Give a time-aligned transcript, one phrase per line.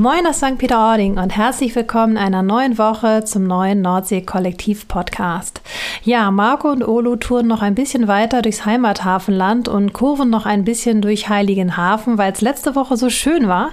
[0.00, 0.58] Moin aus St.
[0.58, 5.60] Peter-Ording und herzlich willkommen in einer neuen Woche zum neuen Nordsee-Kollektiv-Podcast.
[6.04, 10.64] Ja, Marco und Olo touren noch ein bisschen weiter durchs Heimathafenland und kurven noch ein
[10.64, 13.70] bisschen durch Heiligenhafen, weil es letzte Woche so schön war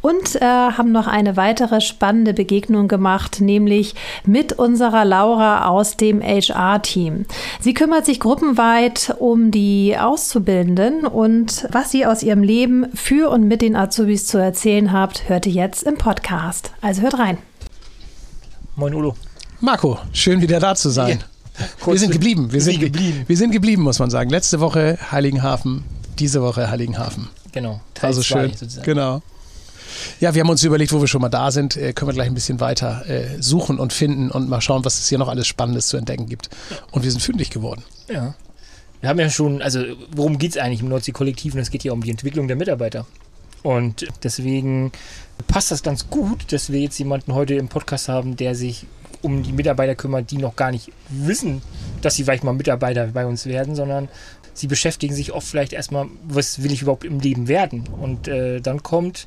[0.00, 3.94] und äh, haben noch eine weitere spannende Begegnung gemacht, nämlich
[4.24, 7.26] mit unserer Laura aus dem HR-Team.
[7.60, 13.46] Sie kümmert sich gruppenweit um die Auszubildenden und was sie aus ihrem Leben für und
[13.46, 16.72] mit den Azubis zu erzählen habt, hört ihr jetzt im Podcast.
[16.80, 17.38] Also hört rein.
[18.76, 19.14] Moin Ulo.
[19.60, 21.18] Marco, schön wieder da zu sein.
[21.18, 21.37] Ja,
[21.84, 22.52] wir sind geblieben.
[22.52, 23.24] Wir sind geblieben.
[23.26, 24.30] Wir sind geblieben, muss man sagen.
[24.30, 25.84] Letzte Woche Heiligenhafen,
[26.18, 27.28] diese Woche Heiligenhafen.
[27.52, 27.80] Genau.
[27.94, 28.50] Teil also schön.
[28.52, 28.84] Sozusagen.
[28.84, 29.22] Genau.
[30.20, 32.28] Ja, wir haben uns überlegt, wo wir schon mal da sind, äh, können wir gleich
[32.28, 35.46] ein bisschen weiter äh, suchen und finden und mal schauen, was es hier noch alles
[35.46, 36.50] Spannendes zu entdecken gibt.
[36.90, 37.82] Und wir sind fündig geworden.
[38.08, 38.34] Ja.
[39.00, 39.80] Wir haben ja schon, also
[40.14, 41.54] worum geht es eigentlich im Nordsee-Kollektiv?
[41.54, 43.06] Und es geht ja um die Entwicklung der Mitarbeiter.
[43.62, 44.92] Und deswegen
[45.46, 48.86] passt das ganz gut, dass wir jetzt jemanden heute im Podcast haben, der sich
[49.22, 51.62] um die Mitarbeiter kümmert, die noch gar nicht wissen,
[52.02, 54.08] dass sie vielleicht mal Mitarbeiter bei uns werden, sondern
[54.54, 57.84] sie beschäftigen sich oft vielleicht erstmal, was will ich überhaupt im Leben werden?
[58.00, 59.26] Und äh, dann kommt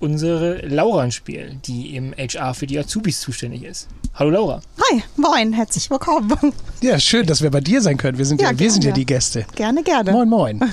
[0.00, 3.88] unsere Laura ins Spiel, die im HR für die Azubis zuständig ist.
[4.14, 4.60] Hallo Laura.
[4.90, 6.52] Hi, moin, herzlich willkommen.
[6.80, 8.18] Ja, schön, dass wir bei dir sein können.
[8.18, 9.46] Wir sind ja, ja wir sind ja die Gäste.
[9.54, 10.10] Gerne, gerne.
[10.10, 10.60] Moin, moin.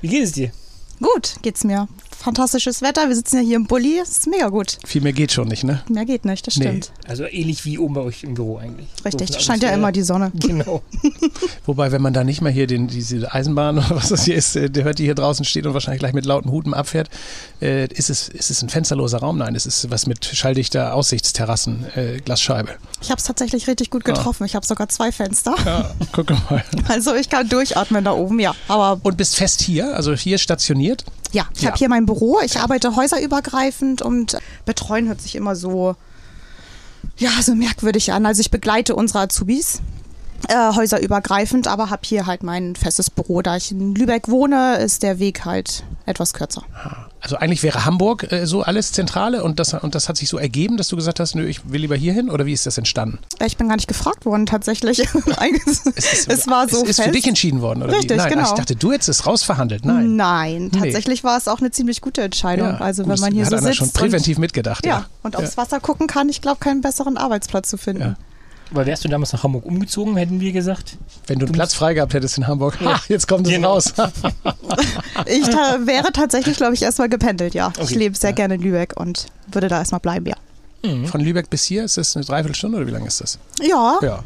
[0.00, 0.50] Wie geht es dir?
[1.00, 1.86] Gut, geht's mir.
[2.16, 3.08] Fantastisches Wetter.
[3.08, 3.96] Wir sitzen ja hier im Bulli.
[3.98, 4.78] Das ist mega gut.
[4.86, 5.82] Viel mehr geht schon nicht, ne?
[5.88, 6.92] Mehr geht nicht, das stimmt.
[7.02, 7.08] Nee.
[7.08, 8.88] Also ähnlich wie oben bei euch im Büro eigentlich.
[9.04, 10.32] Richtig, so scheint ja immer die Sonne.
[10.48, 10.82] Genau.
[11.66, 14.56] Wobei, wenn man da nicht mal hier den, diese Eisenbahn oder was das hier ist,
[14.56, 17.10] äh, der hört, die hier draußen steht und wahrscheinlich gleich mit lauten Huten abfährt,
[17.60, 19.38] äh, ist, es, ist es ein fensterloser Raum?
[19.38, 22.76] Nein, es ist was mit schalldichter Aussichtsterrassen, äh, Glasscheibe.
[23.02, 24.44] Ich habe es tatsächlich richtig gut getroffen.
[24.44, 24.46] Ah.
[24.46, 25.54] Ich habe sogar zwei Fenster.
[25.64, 26.64] Ja, guck mal.
[26.88, 28.54] Also ich kann durchatmen da oben, ja.
[28.66, 31.04] Aber und bist fest hier, also hier stationiert?
[31.32, 31.68] Ja, ich ja.
[31.68, 32.40] habe hier mein Büro.
[32.44, 35.96] Ich arbeite häuserübergreifend und betreuen hört sich immer so,
[37.16, 38.26] ja, so merkwürdig an.
[38.26, 39.80] Also ich begleite unsere Azubis
[40.48, 43.42] äh, häuserübergreifend, aber habe hier halt mein festes Büro.
[43.42, 46.62] Da ich in Lübeck wohne, ist der Weg halt etwas kürzer.
[47.20, 50.38] Also eigentlich wäre Hamburg äh, so alles Zentrale und das, und das hat sich so
[50.38, 52.78] ergeben, dass du gesagt hast, nö, ich will lieber hier hin oder wie ist das
[52.78, 53.18] entstanden?
[53.44, 54.98] Ich bin gar nicht gefragt worden tatsächlich.
[55.66, 57.08] es, ist, es, war so Es ist fest.
[57.08, 58.16] für dich entschieden worden, oder Richtig, wie?
[58.16, 58.44] Nein, genau.
[58.44, 59.84] ich dachte, du hättest es rausverhandelt.
[59.84, 60.16] Nein.
[60.16, 61.28] Nein, tatsächlich nee.
[61.28, 62.68] war es auch eine ziemlich gute Entscheidung.
[62.68, 64.86] Ja, also gut, wenn man hier hat so sitzt schon präventiv und, mitgedacht.
[64.86, 65.06] Ja, ja.
[65.22, 68.16] und aufs Wasser gucken kann, ich glaube, keinen besseren Arbeitsplatz zu finden.
[68.70, 68.76] Ja.
[68.76, 70.96] Weil wärst du damals nach Hamburg umgezogen, hätten wir gesagt.
[71.26, 72.78] Wenn du einen Platz frei gehabt hättest in Hamburg.
[72.80, 72.94] Ja.
[72.94, 73.74] Ha, jetzt kommt es genau.
[73.74, 73.92] raus.
[75.26, 77.68] ich ta- wäre tatsächlich, glaube ich, erstmal gependelt, ja.
[77.68, 77.82] Okay.
[77.84, 78.36] Ich lebe sehr ja.
[78.36, 80.36] gerne in Lübeck und würde da erstmal bleiben, ja.
[80.84, 81.06] Mhm.
[81.06, 83.38] Von Lübeck bis hier, ist das eine Dreiviertelstunde oder wie lange ist das?
[83.60, 83.98] Ja.
[84.02, 84.24] Ja.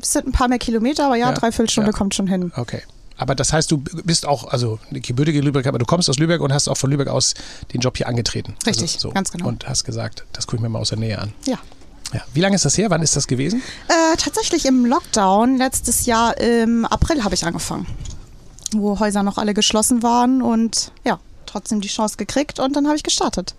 [0.00, 1.34] Es sind ein paar mehr Kilometer, aber ja, ja.
[1.34, 2.52] Dreiviertelstunde kommt schon hin.
[2.56, 2.82] Okay.
[3.20, 6.40] Aber das heißt, du bist auch, also eine gebürtige Lübeck, aber du kommst aus Lübeck
[6.40, 7.34] und hast auch von Lübeck aus
[7.74, 8.54] den Job hier angetreten.
[8.66, 9.10] Richtig, also so.
[9.10, 9.46] ganz genau.
[9.46, 11.34] Und hast gesagt, das gucke ich mir mal aus der Nähe an.
[11.44, 11.58] Ja.
[12.12, 12.22] Ja.
[12.34, 12.90] Wie lange ist das her?
[12.90, 13.62] Wann ist das gewesen?
[13.88, 15.56] Äh, tatsächlich im Lockdown.
[15.56, 17.86] Letztes Jahr im April habe ich angefangen.
[18.72, 22.96] Wo Häuser noch alle geschlossen waren und ja, trotzdem die Chance gekriegt und dann habe
[22.96, 23.54] ich gestartet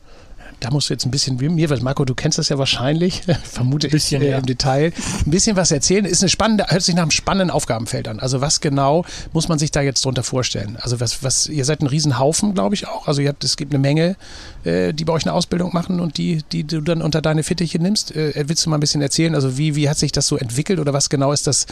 [0.61, 3.23] da musst du jetzt ein bisschen wie mir, weil Marco, du kennst das ja wahrscheinlich,
[3.43, 4.93] vermute ich bisschen, äh, im Detail,
[5.25, 6.05] ein bisschen was erzählen.
[6.05, 8.19] Ist eine spannende, hört sich nach einem spannenden Aufgabenfeld an.
[8.19, 10.77] Also was genau muss man sich da jetzt drunter vorstellen?
[10.79, 13.07] Also was, was, ihr seid ein Riesenhaufen, glaube ich auch.
[13.07, 14.15] Also ihr habt, es gibt eine Menge,
[14.63, 17.79] äh, die bei euch eine Ausbildung machen und die, die du dann unter deine Fittiche
[17.79, 18.15] nimmst.
[18.15, 19.33] Äh, willst du mal ein bisschen erzählen?
[19.33, 21.65] Also wie, wie hat sich das so entwickelt oder was genau ist das?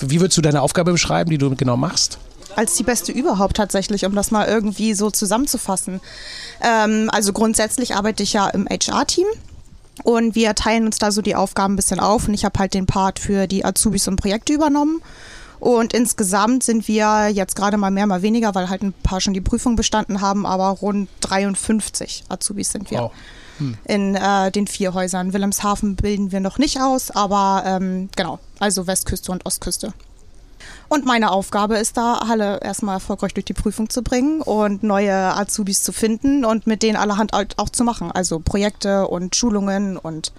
[0.00, 2.18] Wie würdest du deine Aufgabe beschreiben, die du genau machst?
[2.60, 5.98] Als die beste überhaupt tatsächlich, um das mal irgendwie so zusammenzufassen.
[6.60, 9.24] Ähm, also grundsätzlich arbeite ich ja im HR-Team.
[10.04, 12.28] Und wir teilen uns da so die Aufgaben ein bisschen auf.
[12.28, 15.00] Und ich habe halt den Part für die Azubis und Projekte übernommen.
[15.58, 19.32] Und insgesamt sind wir jetzt gerade mal mehr, mal weniger, weil halt ein paar schon
[19.32, 23.00] die Prüfung bestanden haben, aber rund 53 Azubis sind wir.
[23.00, 23.12] Wow.
[23.56, 23.78] Hm.
[23.84, 25.32] In äh, den vier Häusern.
[25.32, 29.94] Wilhelmshaven bilden wir noch nicht aus, aber ähm, genau, also Westküste und Ostküste.
[30.90, 35.14] Und meine Aufgabe ist da, alle erstmal erfolgreich durch die Prüfung zu bringen und neue
[35.14, 38.10] Azubis zu finden und mit denen allerhand auch zu machen.
[38.10, 40.32] Also Projekte und Schulungen und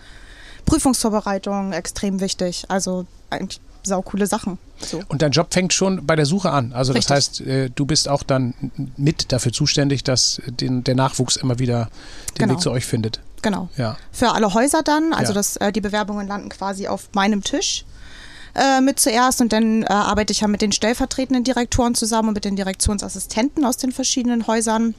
[0.65, 2.65] Prüfungsvorbereitungen, extrem wichtig.
[2.67, 4.57] Also eigentlich saukoole Sachen.
[4.79, 5.01] So.
[5.07, 6.73] Und dein Job fängt schon bei der Suche an.
[6.73, 7.07] Also Richtig.
[7.07, 8.53] das heißt, äh, du bist auch dann
[8.97, 11.85] mit dafür zuständig, dass den, der Nachwuchs immer wieder
[12.37, 12.53] den genau.
[12.55, 13.21] Weg zu euch findet.
[13.41, 13.69] Genau.
[13.77, 13.95] Ja.
[14.11, 15.13] Für alle Häuser dann.
[15.13, 15.35] Also ja.
[15.35, 17.85] das, äh, die Bewerbungen landen quasi auf meinem Tisch
[18.55, 22.35] äh, mit zuerst und dann äh, arbeite ich ja mit den stellvertretenden Direktoren zusammen und
[22.35, 24.95] mit den Direktionsassistenten aus den verschiedenen Häusern.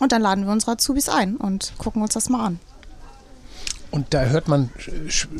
[0.00, 2.60] Und dann laden wir unsere Azubis ein und gucken uns das mal an.
[3.90, 4.70] Und da hört man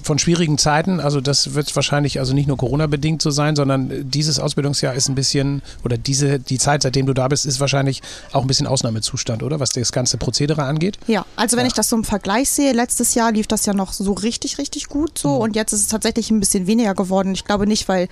[0.02, 4.40] von schwierigen Zeiten, also das wird wahrscheinlich also nicht nur Corona-bedingt so sein, sondern dieses
[4.40, 8.02] Ausbildungsjahr ist ein bisschen, oder diese, die Zeit, seitdem du da bist, ist wahrscheinlich
[8.32, 9.60] auch ein bisschen Ausnahmezustand, oder?
[9.60, 10.98] Was das ganze Prozedere angeht.
[11.06, 11.68] Ja, also wenn ja.
[11.68, 14.88] ich das so im Vergleich sehe, letztes Jahr lief das ja noch so richtig, richtig
[14.88, 15.40] gut so mhm.
[15.42, 17.32] und jetzt ist es tatsächlich ein bisschen weniger geworden.
[17.32, 18.08] Ich glaube nicht, weil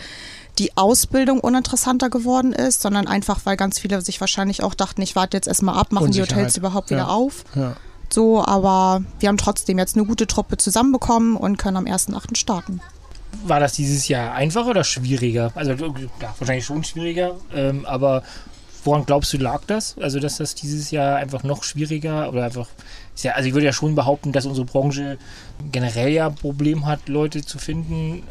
[0.58, 5.16] die Ausbildung uninteressanter geworden ist, sondern einfach, weil ganz viele sich wahrscheinlich auch dachten, ich
[5.16, 7.08] warte jetzt erstmal ab, machen die Hotels überhaupt wieder ja.
[7.08, 7.44] auf.
[7.54, 7.76] Ja.
[8.08, 12.36] So, aber wir haben trotzdem jetzt eine gute Truppe zusammenbekommen und können am 1.8.
[12.36, 12.80] starten.
[13.44, 15.52] War das dieses Jahr einfacher oder schwieriger?
[15.54, 18.22] Also ja, wahrscheinlich schon schwieriger, ähm, aber
[18.84, 19.96] woran glaubst du lag das?
[19.98, 22.68] Also dass das dieses Jahr einfach noch schwieriger oder einfach
[23.22, 25.18] ja, also ich würde ja schon behaupten, dass unsere Branche
[25.72, 28.22] generell ja ein Problem hat, Leute zu finden.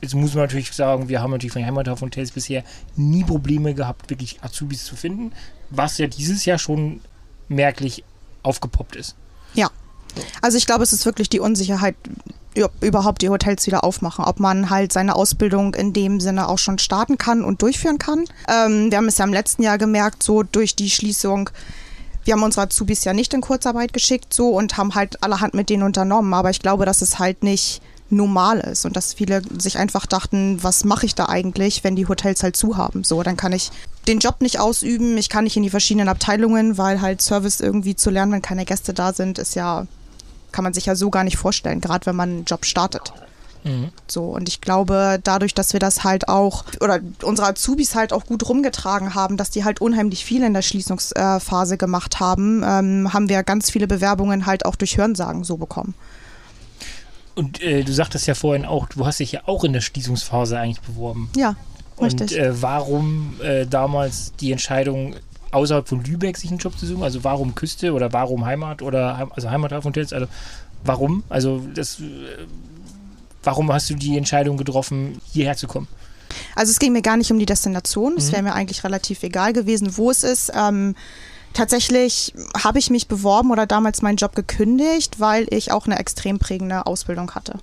[0.00, 2.64] Jetzt muss man natürlich sagen, wir haben natürlich von Heimathafen Hotels bisher
[2.96, 5.32] nie Probleme gehabt, wirklich Azubis zu finden,
[5.70, 7.00] was ja dieses Jahr schon
[7.48, 8.04] merklich
[8.42, 9.14] aufgepoppt ist.
[9.54, 9.70] Ja.
[10.42, 11.96] Also ich glaube, es ist wirklich die Unsicherheit,
[12.80, 16.78] überhaupt die Hotels wieder aufmachen, ob man halt seine Ausbildung in dem Sinne auch schon
[16.78, 18.24] starten kann und durchführen kann.
[18.48, 21.48] Ähm, wir haben es ja im letzten Jahr gemerkt, so durch die Schließung,
[22.24, 25.70] wir haben unsere Azubis ja nicht in Kurzarbeit geschickt so und haben halt allerhand mit
[25.70, 27.80] denen unternommen, aber ich glaube, dass es halt nicht
[28.12, 32.06] normal ist und dass viele sich einfach dachten, was mache ich da eigentlich, wenn die
[32.06, 33.04] Hotels halt zu haben.
[33.04, 33.70] So, dann kann ich
[34.06, 37.96] den Job nicht ausüben, ich kann nicht in die verschiedenen Abteilungen, weil halt Service irgendwie
[37.96, 39.86] zu lernen, wenn keine Gäste da sind, ist ja,
[40.52, 43.12] kann man sich ja so gar nicht vorstellen, gerade wenn man einen Job startet.
[43.64, 43.90] Mhm.
[44.08, 48.26] So, und ich glaube, dadurch, dass wir das halt auch, oder unsere Azubis halt auch
[48.26, 53.28] gut rumgetragen haben, dass die halt unheimlich viel in der Schließungsphase gemacht haben, ähm, haben
[53.28, 55.94] wir ganz viele Bewerbungen halt auch durch Hörensagen so bekommen.
[57.34, 60.58] Und äh, du sagtest ja vorhin auch, du hast dich ja auch in der Schließungsphase
[60.58, 61.30] eigentlich beworben.
[61.36, 61.56] Ja,
[62.00, 62.32] richtig.
[62.32, 65.16] Und äh, warum äh, damals die Entscheidung,
[65.50, 67.02] außerhalb von Lübeck sich einen Job zu suchen?
[67.02, 70.12] Also warum Küste oder warum Heimat oder also Heimathafenhotels?
[70.12, 70.26] Also
[70.84, 71.24] warum?
[71.28, 72.04] Also das, äh,
[73.42, 75.88] warum hast du die Entscheidung getroffen, hierher zu kommen?
[76.54, 78.14] Also es ging mir gar nicht um die Destination.
[78.16, 78.32] Es mhm.
[78.32, 80.52] wäre mir eigentlich relativ egal gewesen, wo es ist.
[80.54, 80.94] Ähm,
[81.52, 82.32] Tatsächlich
[82.62, 86.86] habe ich mich beworben oder damals meinen Job gekündigt, weil ich auch eine extrem prägende
[86.86, 87.58] Ausbildung hatte.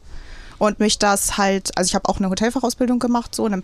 [0.60, 3.64] Und mich das halt, also ich habe auch eine Hotelfachausbildung gemacht, so in einem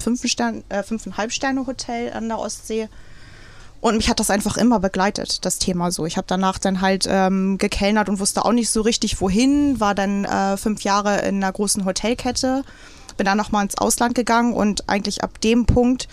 [0.70, 2.88] äh, fünfeinhalb Sterne Hotel an der Ostsee.
[3.82, 6.08] Und mich hat das einfach immer begleitet, das Thema so.
[6.08, 9.80] Ich habe danach dann halt ähm, gekellnert und wusste auch nicht so richtig, wohin.
[9.80, 12.64] War dann äh, fünf Jahre in einer großen Hotelkette.
[13.18, 16.08] Bin dann nochmal ins Ausland gegangen und eigentlich ab dem Punkt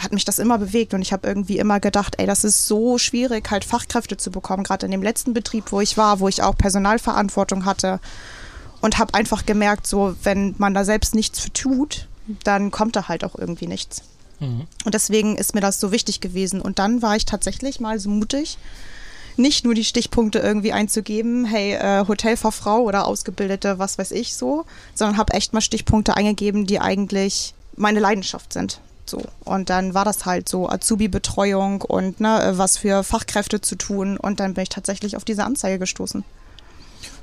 [0.00, 2.98] hat mich das immer bewegt und ich habe irgendwie immer gedacht, ey, das ist so
[2.98, 6.42] schwierig, halt Fachkräfte zu bekommen, gerade in dem letzten Betrieb, wo ich war, wo ich
[6.42, 8.00] auch Personalverantwortung hatte
[8.80, 12.08] und habe einfach gemerkt, so wenn man da selbst nichts für tut,
[12.44, 14.02] dann kommt da halt auch irgendwie nichts.
[14.40, 14.66] Mhm.
[14.84, 16.60] Und deswegen ist mir das so wichtig gewesen.
[16.60, 18.58] Und dann war ich tatsächlich mal so mutig,
[19.36, 24.64] nicht nur die Stichpunkte irgendwie einzugeben, hey, äh, Hotelfachfrau oder Ausgebildete, was weiß ich so,
[24.94, 28.80] sondern habe echt mal Stichpunkte eingegeben, die eigentlich meine Leidenschaft sind.
[29.10, 29.22] So.
[29.44, 34.16] Und dann war das halt so Azubi-Betreuung und ne, was für Fachkräfte zu tun.
[34.16, 36.24] Und dann bin ich tatsächlich auf diese Anzeige gestoßen.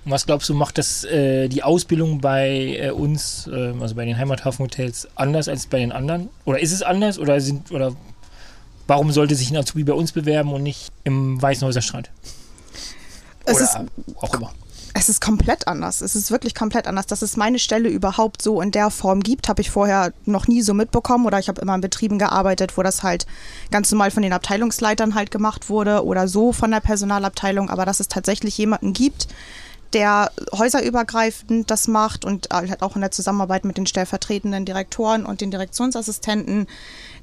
[0.06, 4.06] Und was glaubst du, macht das äh, die Ausbildung bei äh, uns, äh, also bei
[4.06, 6.30] den Heimathafenhotels, anders als bei den anderen?
[6.45, 7.19] Oder ist es anders?
[7.19, 7.94] Oder sind oder
[8.88, 12.12] warum sollte sich ein Azubi bei uns bewerben und nicht im Weißenhäuser Strand?
[13.44, 13.78] Oder es ist
[14.18, 14.51] auch immer.
[15.00, 16.02] Es ist komplett anders.
[16.02, 17.06] Es ist wirklich komplett anders.
[17.06, 20.64] Dass es meine Stelle überhaupt so in der Form gibt, habe ich vorher noch nie
[20.64, 21.28] so mitbekommen.
[21.28, 23.27] Oder ich habe immer in Betrieben gearbeitet, wo das halt
[23.70, 27.70] ganz normal von den Abteilungsleitern halt gemacht wurde oder so von der Personalabteilung.
[27.70, 29.27] Aber dass es tatsächlich jemanden gibt,
[29.94, 35.42] der häuserübergreifend das macht und halt auch in der Zusammenarbeit mit den stellvertretenden Direktoren und
[35.42, 36.66] den Direktionsassistenten,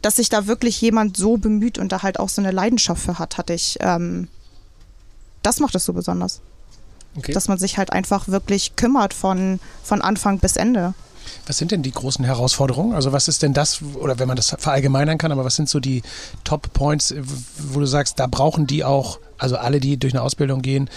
[0.00, 3.18] dass sich da wirklich jemand so bemüht und da halt auch so eine Leidenschaft für
[3.18, 3.78] hat, hatte ich.
[3.80, 4.28] Ähm,
[5.42, 6.40] das macht es so besonders.
[7.16, 7.32] Okay.
[7.32, 10.94] Dass man sich halt einfach wirklich kümmert von, von Anfang bis Ende.
[11.46, 12.94] Was sind denn die großen Herausforderungen?
[12.94, 15.80] Also was ist denn das, oder wenn man das verallgemeinern kann, aber was sind so
[15.80, 16.02] die
[16.44, 17.14] Top-Points,
[17.58, 20.88] wo du sagst, da brauchen die auch, also alle, die durch eine Ausbildung gehen,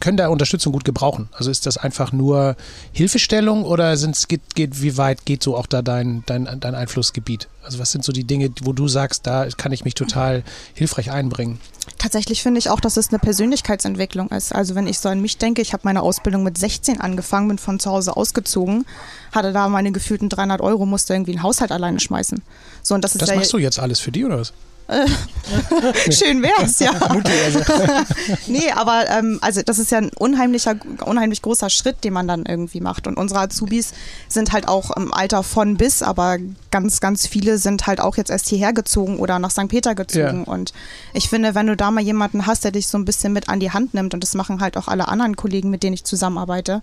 [0.00, 1.28] können da Unterstützung gut gebrauchen?
[1.32, 2.56] Also ist das einfach nur
[2.92, 7.48] Hilfestellung oder sind's, geht, geht, wie weit geht so auch da dein, dein, dein Einflussgebiet?
[7.62, 10.42] Also was sind so die Dinge, wo du sagst, da kann ich mich total
[10.74, 11.60] hilfreich einbringen?
[11.98, 14.54] Tatsächlich finde ich auch, dass es eine Persönlichkeitsentwicklung ist.
[14.54, 17.58] Also wenn ich so an mich denke, ich habe meine Ausbildung mit 16 angefangen, bin
[17.58, 18.86] von zu Hause ausgezogen,
[19.32, 22.42] hatte da meine gefühlten 300 Euro, musste irgendwie einen Haushalt alleine schmeißen.
[22.82, 24.52] So, und das ist das machst du jetzt alles für die oder was?
[24.90, 25.06] Äh,
[26.12, 26.92] schön wär's, ja.
[28.46, 32.44] nee, aber ähm, also das ist ja ein unheimlicher, unheimlich großer Schritt, den man dann
[32.44, 33.06] irgendwie macht.
[33.06, 33.92] Und unsere Azubis
[34.28, 36.38] sind halt auch im Alter von bis, aber
[36.70, 39.68] ganz, ganz viele sind halt auch jetzt erst hierher gezogen oder nach St.
[39.68, 40.44] Peter gezogen.
[40.46, 40.52] Ja.
[40.52, 40.72] Und
[41.14, 43.60] ich finde, wenn du da mal jemanden hast, der dich so ein bisschen mit an
[43.60, 46.82] die Hand nimmt, und das machen halt auch alle anderen Kollegen, mit denen ich zusammenarbeite,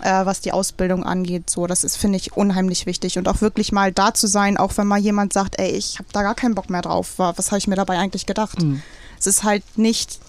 [0.00, 1.50] äh, was die Ausbildung angeht.
[1.50, 3.18] So, das ist, finde ich, unheimlich wichtig.
[3.18, 6.08] Und auch wirklich mal da zu sein, auch wenn mal jemand sagt, ey, ich habe
[6.12, 7.14] da gar keinen Bock mehr drauf.
[7.18, 8.62] Was habe ich mir dabei eigentlich gedacht?
[8.62, 8.82] Mhm.
[9.18, 10.20] Es ist halt nicht,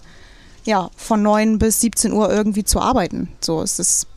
[0.66, 3.30] ja, von 9 bis 17 Uhr irgendwie zu arbeiten.
[3.42, 4.08] So, es ist,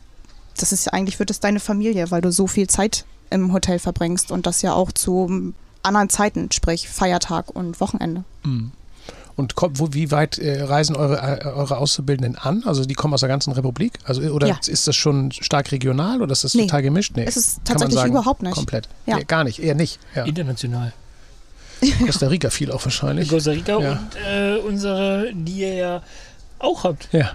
[0.57, 4.31] das ist eigentlich wird es deine Familie, weil du so viel Zeit im Hotel verbringst
[4.31, 8.23] und das ja auch zu anderen Zeiten, sprich Feiertag und Wochenende.
[8.43, 8.71] Mhm.
[9.35, 12.63] Und kommt, wo, wie weit äh, reisen eure, äh, eure Auszubildenden an?
[12.65, 13.93] Also die kommen aus der ganzen Republik?
[14.03, 14.59] Also, oder ja.
[14.67, 16.63] ist das schon stark regional oder ist das nee.
[16.63, 17.13] total gemischt?
[17.15, 18.53] Nee, es ist tatsächlich sagen, überhaupt nicht.
[18.53, 18.87] Komplett.
[19.05, 19.17] Ja.
[19.17, 19.99] Nee, gar nicht, eher nicht.
[20.15, 20.25] Ja.
[20.25, 20.93] International.
[22.05, 23.29] Costa Rica viel auch wahrscheinlich.
[23.29, 26.03] Costa Rica und äh, unsere, die ihr ja
[26.59, 27.09] auch habt.
[27.11, 27.31] Ja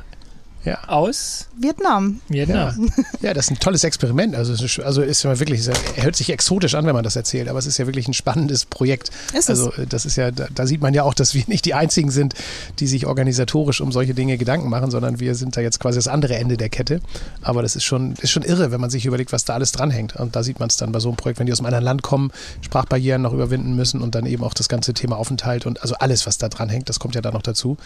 [0.69, 0.89] ja.
[0.89, 2.21] aus Vietnam.
[2.29, 2.91] Vietnam.
[2.97, 3.05] Ja.
[3.29, 3.35] ja.
[3.35, 4.35] das ist ein tolles Experiment.
[4.35, 7.59] Also, also ist ja wirklich, er hört sich exotisch an, wenn man das erzählt, aber
[7.59, 9.11] es ist ja wirklich ein spannendes Projekt.
[9.33, 11.75] Ist also das ist ja, da, da, sieht man ja auch, dass wir nicht die
[11.75, 12.35] einzigen sind,
[12.79, 16.09] die sich organisatorisch um solche Dinge Gedanken machen, sondern wir sind da jetzt quasi das
[16.09, 17.01] andere Ende der Kette.
[17.43, 20.17] Aber das ist schon, ist schon irre, wenn man sich überlegt, was da alles dranhängt.
[20.17, 21.85] Und da sieht man es dann bei so einem Projekt, wenn die aus einem anderen
[21.85, 25.83] Land kommen, Sprachbarrieren noch überwinden müssen und dann eben auch das ganze Thema Aufenthalt und
[25.83, 27.77] also alles, was da dranhängt, das kommt ja da noch dazu.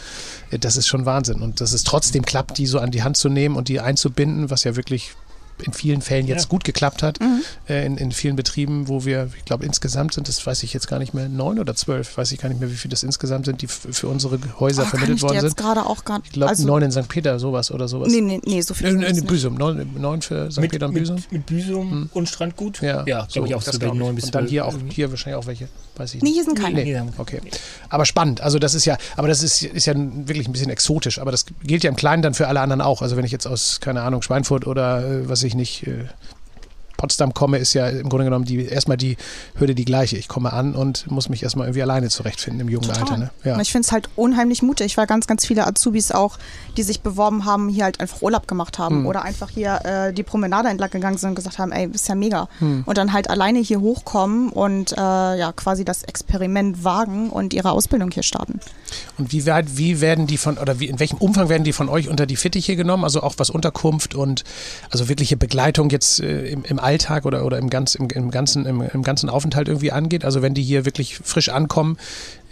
[0.51, 1.41] Das ist schon Wahnsinn.
[1.41, 4.51] Und dass es trotzdem klappt, die so an die Hand zu nehmen und die einzubinden,
[4.51, 5.13] was ja wirklich
[5.63, 6.49] in vielen Fällen jetzt ja.
[6.49, 7.43] gut geklappt hat, mhm.
[7.69, 10.89] äh, in, in vielen Betrieben, wo wir, ich glaube, insgesamt sind das, weiß ich jetzt
[10.89, 13.47] gar nicht mehr, neun oder zwölf, weiß ich gar nicht mehr, wie viele das insgesamt
[13.47, 15.57] sind, die für unsere Häuser oh, vermittelt worden sind.
[15.57, 17.09] gerade auch gar Ich glaube, also, neun in St.
[17.09, 18.09] Peter, sowas oder sowas.
[18.11, 18.89] Nee, nee, nee so viel.
[18.89, 20.61] In, in, in Büsum, neun, neun für St.
[20.61, 21.17] Mit, Peter und Büsum.
[21.17, 22.11] Mit, mit Büsum hm.
[22.13, 22.81] und Strandgut?
[22.83, 25.43] Ja, ja glaube ich auch das so neun bis Und dann hier auch, hier wahrscheinlich
[25.43, 26.31] auch welche, weiß ich nicht.
[26.31, 26.83] Nee, hier sind keine.
[26.83, 27.41] Nee, okay.
[27.89, 31.19] Aber spannend, also das ist ja, aber das ist, ist ja wirklich ein bisschen exotisch,
[31.19, 33.03] aber das gilt ja im Kleinen dann für alle anderen auch.
[33.03, 36.07] Also wenn ich jetzt aus, keine Ahnung, Schweinfurt oder äh, was ich nicht, äh,
[37.03, 39.17] Potsdam komme, ist ja im Grunde genommen die, erstmal die
[39.59, 40.17] Hürde die gleiche.
[40.17, 43.03] Ich komme an und muss mich erstmal irgendwie alleine zurechtfinden im jungen Total.
[43.03, 43.17] Alter.
[43.17, 43.31] Ne?
[43.43, 43.61] Ja.
[43.61, 44.87] Ich finde es halt unheimlich mutig.
[44.87, 46.39] Ich war ganz, ganz viele Azubis auch,
[46.77, 49.07] die sich beworben haben, hier halt einfach Urlaub gemacht haben hm.
[49.07, 52.15] oder einfach hier äh, die Promenade entlang gegangen sind und gesagt haben, ey, ist ja
[52.15, 52.49] mega.
[52.61, 52.85] Hm.
[52.87, 57.73] Und dann halt alleine hier hochkommen und äh, ja, quasi das Experiment wagen und ihre
[57.73, 58.61] Ausbildung hier starten.
[59.19, 62.09] Und wie, wie werden die von, oder wie, in welchem Umfang werden die von euch
[62.09, 63.03] unter die Fittiche genommen?
[63.03, 64.45] Also auch was Unterkunft und
[64.91, 68.31] also wirkliche Begleitung jetzt äh, im, im Alltag Alltag oder, oder im, ganz, im, im,
[68.31, 70.25] ganzen, im, im ganzen Aufenthalt irgendwie angeht?
[70.25, 71.97] Also wenn die hier wirklich frisch ankommen,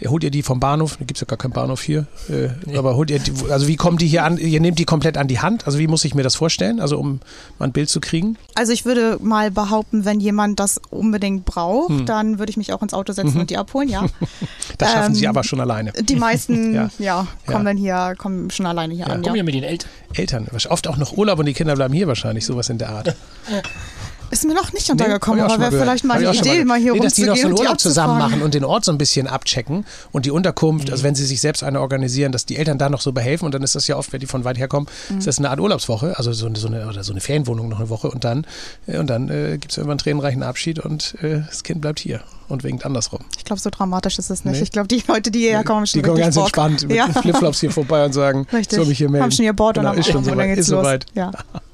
[0.07, 0.97] holt ihr die vom Bahnhof?
[0.97, 2.07] Da gibt es ja gar keinen Bahnhof hier.
[2.27, 2.77] Äh, nee.
[2.77, 4.37] Aber holt ihr die, also wie kommen die hier an?
[4.37, 5.67] Ihr nehmt die komplett an die Hand?
[5.67, 6.79] Also wie muss ich mir das vorstellen?
[6.79, 7.19] Also um
[7.59, 8.37] mal ein Bild zu kriegen?
[8.55, 12.05] Also ich würde mal behaupten, wenn jemand das unbedingt braucht, hm.
[12.07, 13.41] dann würde ich mich auch ins Auto setzen mhm.
[13.41, 14.07] und die abholen, ja.
[14.79, 15.91] das schaffen ähm, sie aber schon alleine.
[15.91, 16.89] Die meisten, ja.
[16.97, 17.63] ja, kommen ja.
[17.63, 19.13] dann hier, kommen schon alleine hier ja.
[19.13, 19.21] an.
[19.21, 19.89] Kommen ja mit den Eltern.
[20.13, 20.47] Eltern.
[20.69, 23.15] Oft auch noch Urlaub und die Kinder bleiben hier wahrscheinlich, sowas in der Art.
[24.31, 26.99] Ist mir noch nicht untergekommen, nee, aber wäre vielleicht mal eine Idee, mal, hier nee,
[26.99, 29.85] dass die noch so einen Urlaub zusammen machen und den Ort so ein bisschen abchecken
[30.13, 30.93] und die Unterkunft, mhm.
[30.93, 33.53] also wenn sie sich selbst eine organisieren, dass die Eltern da noch so behelfen und
[33.53, 35.17] dann ist das ja oft, wenn die von weit herkommen, mhm.
[35.17, 37.79] ist das eine Art Urlaubswoche, also so eine, so eine, oder so eine Ferienwohnung noch
[37.79, 38.47] eine Woche und dann,
[38.87, 41.99] äh, und dann äh, gibt es irgendwann einen tränenreichen Abschied und äh, das Kind bleibt
[41.99, 43.21] hier und winkt andersrum.
[43.37, 44.57] Ich glaube, so dramatisch ist es nicht.
[44.57, 44.63] Nee.
[44.63, 46.45] Ich glaube, die Leute, die hierher kommen, Die kommen ganz Bock.
[46.45, 47.07] entspannt mit ja.
[47.07, 48.77] Flipflops hier vorbei und sagen, Richtig.
[48.77, 49.23] soll mich hier melden.
[49.23, 50.57] Haben schon ihr Board genau, und ist schon soweit.
[50.57, 51.05] Ist soweit.
[51.15, 51.31] Ja.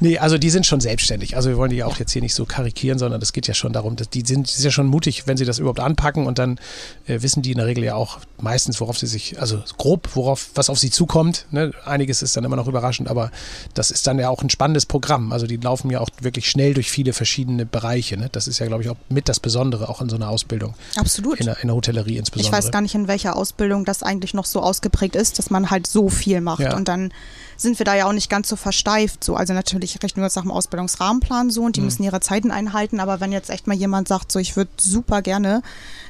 [0.00, 1.36] Nee, also die sind schon selbstständig.
[1.36, 3.72] Also wir wollen die auch jetzt hier nicht so karikieren, sondern es geht ja schon
[3.72, 6.38] darum, dass die sind, die sind ja schon mutig, wenn sie das überhaupt anpacken und
[6.38, 6.58] dann
[7.06, 10.50] äh, wissen die in der Regel ja auch meistens, worauf sie sich, also grob, worauf,
[10.54, 11.46] was auf sie zukommt.
[11.50, 11.72] Ne?
[11.84, 13.30] Einiges ist dann immer noch überraschend, aber
[13.74, 15.32] das ist dann ja auch ein spannendes Programm.
[15.32, 18.16] Also die laufen ja auch wirklich schnell durch viele verschiedene Bereiche.
[18.16, 18.28] Ne?
[18.32, 20.74] Das ist ja, glaube ich, auch mit das Besondere auch in so einer Ausbildung.
[20.96, 21.40] Absolut.
[21.40, 22.58] In der, in der Hotellerie insbesondere.
[22.58, 25.70] Ich weiß gar nicht, in welcher Ausbildung das eigentlich noch so ausgeprägt ist, dass man
[25.70, 26.76] halt so viel macht ja.
[26.76, 27.12] und dann
[27.56, 29.24] sind wir da ja auch nicht ganz so versteift.
[29.24, 29.36] So.
[29.36, 31.86] Also natürlich rechnen wir uns nach dem Ausbildungsrahmenplan so und die mhm.
[31.86, 33.00] müssen ihre Zeiten einhalten.
[33.00, 35.62] Aber wenn jetzt echt mal jemand sagt, so ich würde super gerne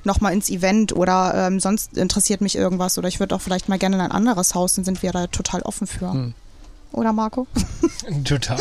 [0.05, 3.79] nochmal ins Event oder ähm, sonst interessiert mich irgendwas oder ich würde auch vielleicht mal
[3.79, 6.13] gerne in ein anderes Haus, dann sind wir da total offen für.
[6.13, 6.35] Mhm.
[6.93, 7.49] Oder Marco?
[8.25, 8.59] Total.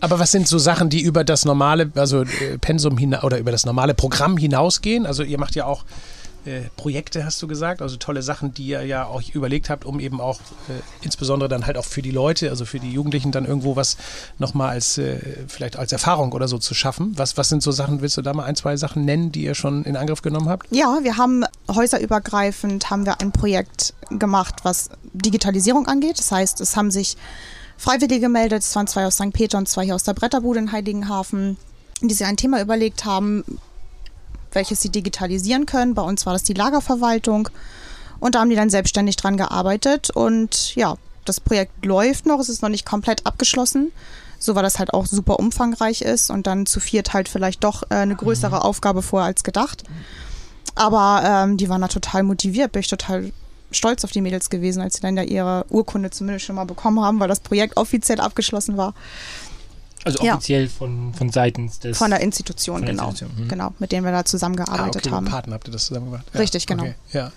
[0.00, 3.50] Aber was sind so Sachen, die über das normale, also äh, Pensum hinaus oder über
[3.50, 5.06] das normale Programm hinausgehen?
[5.06, 5.84] Also ihr macht ja auch
[6.44, 10.00] äh, Projekte, hast du gesagt, also tolle Sachen, die ihr ja auch überlegt habt, um
[10.00, 13.44] eben auch äh, insbesondere dann halt auch für die Leute, also für die Jugendlichen dann
[13.44, 13.96] irgendwo was
[14.38, 15.18] nochmal als äh,
[15.48, 17.12] vielleicht als Erfahrung oder so zu schaffen.
[17.16, 19.54] Was, was sind so Sachen, willst du da mal ein, zwei Sachen nennen, die ihr
[19.54, 20.66] schon in Angriff genommen habt?
[20.70, 26.18] Ja, wir haben häuserübergreifend haben wir ein Projekt gemacht, was Digitalisierung angeht.
[26.18, 27.16] Das heißt, es haben sich
[27.76, 29.32] Freiwillige gemeldet, es waren zwei aus St.
[29.32, 31.56] Peter und zwei hier aus der Bretterbude in Heiligenhafen,
[32.02, 33.42] die sich ein Thema überlegt haben,
[34.52, 35.94] welches sie digitalisieren können.
[35.94, 37.48] Bei uns war das die Lagerverwaltung.
[38.18, 40.10] Und da haben die dann selbstständig dran gearbeitet.
[40.10, 43.92] Und ja, das Projekt läuft noch, es ist noch nicht komplett abgeschlossen.
[44.38, 47.82] So weil das halt auch super umfangreich ist und dann zu viert halt vielleicht doch
[47.90, 48.62] äh, eine größere mhm.
[48.62, 49.84] Aufgabe vorher als gedacht.
[50.74, 53.32] Aber ähm, die waren da total motiviert, bin ich total
[53.70, 57.00] stolz auf die Mädels gewesen, als sie dann ja ihre Urkunde zumindest schon mal bekommen
[57.00, 58.94] haben, weil das Projekt offiziell abgeschlossen war.
[60.04, 60.68] Also offiziell ja.
[60.70, 61.98] von, von seitens des.
[61.98, 63.10] Von der Institution, von der genau.
[63.10, 63.44] Institution.
[63.44, 63.48] Mhm.
[63.48, 65.24] Genau, mit denen wir da zusammengearbeitet ah, okay, haben.
[65.24, 66.26] Mit Partner habt ihr das zusammen gemacht?
[66.32, 66.40] Ja.
[66.40, 66.84] Richtig, genau.
[66.84, 66.94] Okay.
[67.12, 67.32] Ja.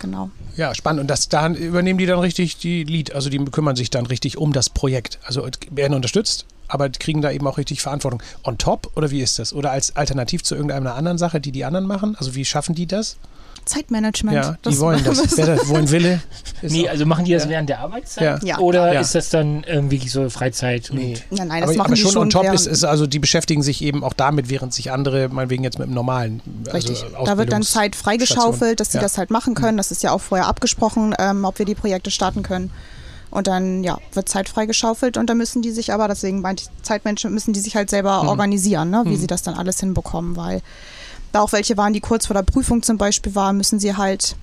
[0.00, 0.30] Genau.
[0.56, 1.00] Ja, spannend.
[1.00, 4.36] Und das, da übernehmen die dann richtig die Lead, also die kümmern sich dann richtig
[4.36, 5.20] um das Projekt.
[5.24, 8.20] Also werden unterstützt, aber kriegen da eben auch richtig Verantwortung.
[8.42, 9.52] On top oder wie ist das?
[9.52, 12.16] Oder als Alternativ zu irgendeiner anderen Sache, die die anderen machen?
[12.18, 13.16] Also wie schaffen die das?
[13.64, 14.36] Zeitmanagement.
[14.36, 15.36] Ja, die wollen das.
[15.36, 16.20] Wer das wollen Wille.
[16.64, 17.50] Nee, also machen die das ja.
[17.50, 18.44] während der Arbeitszeit?
[18.44, 18.58] Ja.
[18.58, 19.00] Oder ja.
[19.00, 20.90] ist das dann irgendwie so Freizeit?
[20.92, 21.18] Nee.
[21.30, 23.64] Nein, nein, das aber, machen aber die schon on top ist, ist, also die beschäftigen
[23.64, 26.40] sich eben auch damit, während sich andere, meinetwegen jetzt mit dem normalen.
[26.66, 27.04] Also Richtig.
[27.24, 29.76] da wird dann Zeit freigeschaufelt, dass sie das halt machen können.
[29.76, 32.70] Das ist ja auch vorher abgesprochen, ähm, ob wir die Projekte starten können.
[33.32, 37.32] Und dann ja, wird Zeit freigeschaufelt und da müssen die sich aber, deswegen meint Zeitmenschen,
[37.32, 38.28] müssen die sich halt selber mhm.
[38.28, 39.16] organisieren, ne, wie mhm.
[39.16, 40.60] sie das dann alles hinbekommen, weil
[41.32, 44.36] da auch welche waren, die kurz vor der Prüfung zum Beispiel waren, müssen sie halt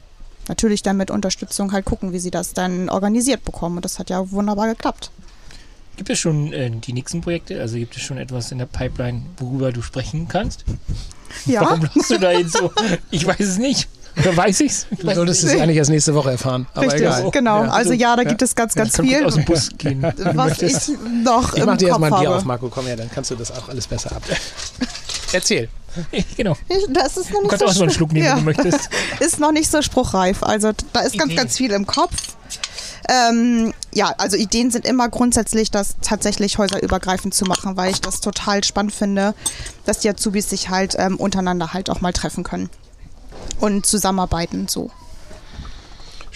[0.47, 3.77] natürlich dann mit Unterstützung halt gucken, wie sie das dann organisiert bekommen.
[3.77, 5.11] Und das hat ja wunderbar geklappt.
[5.95, 7.59] Gibt es schon äh, die nächsten Projekte?
[7.59, 10.65] Also gibt es schon etwas in der Pipeline, worüber du sprechen kannst?
[11.45, 11.61] Ja.
[11.65, 12.71] Warum lachst du da jetzt so?
[13.11, 13.87] Ich weiß es nicht.
[14.17, 14.87] Oder weiß ich's?
[14.89, 16.67] Du solltest es eigentlich erst nächste Woche erfahren.
[16.73, 17.29] Aber Richtig, egal.
[17.31, 17.63] genau.
[17.63, 17.69] Ja.
[17.69, 19.25] Also ja, da gibt es ganz, ganz ja, viel.
[19.25, 20.01] Aus dem Bus gehen.
[20.01, 22.69] Was ich noch Ich mach dir erstmal ein Bier auf, Marco.
[22.69, 24.23] Komm her, dann kannst du das auch alles besser ab.
[25.31, 25.69] Erzähl.
[26.37, 26.55] Genau.
[26.89, 28.35] Das ist noch nicht du kannst so auch so einen Schluck nehmen, ja.
[28.35, 28.89] wenn du möchtest.
[29.19, 30.43] Ist noch nicht so spruchreif.
[30.43, 32.15] Also da ist ganz, ganz viel im Kopf.
[33.09, 38.21] Ähm, ja, also Ideen sind immer grundsätzlich, das tatsächlich häuserübergreifend zu machen, weil ich das
[38.21, 39.33] total spannend finde,
[39.85, 42.69] dass die Azubis sich halt ähm, untereinander halt auch mal treffen können
[43.59, 44.91] und zusammenarbeiten so.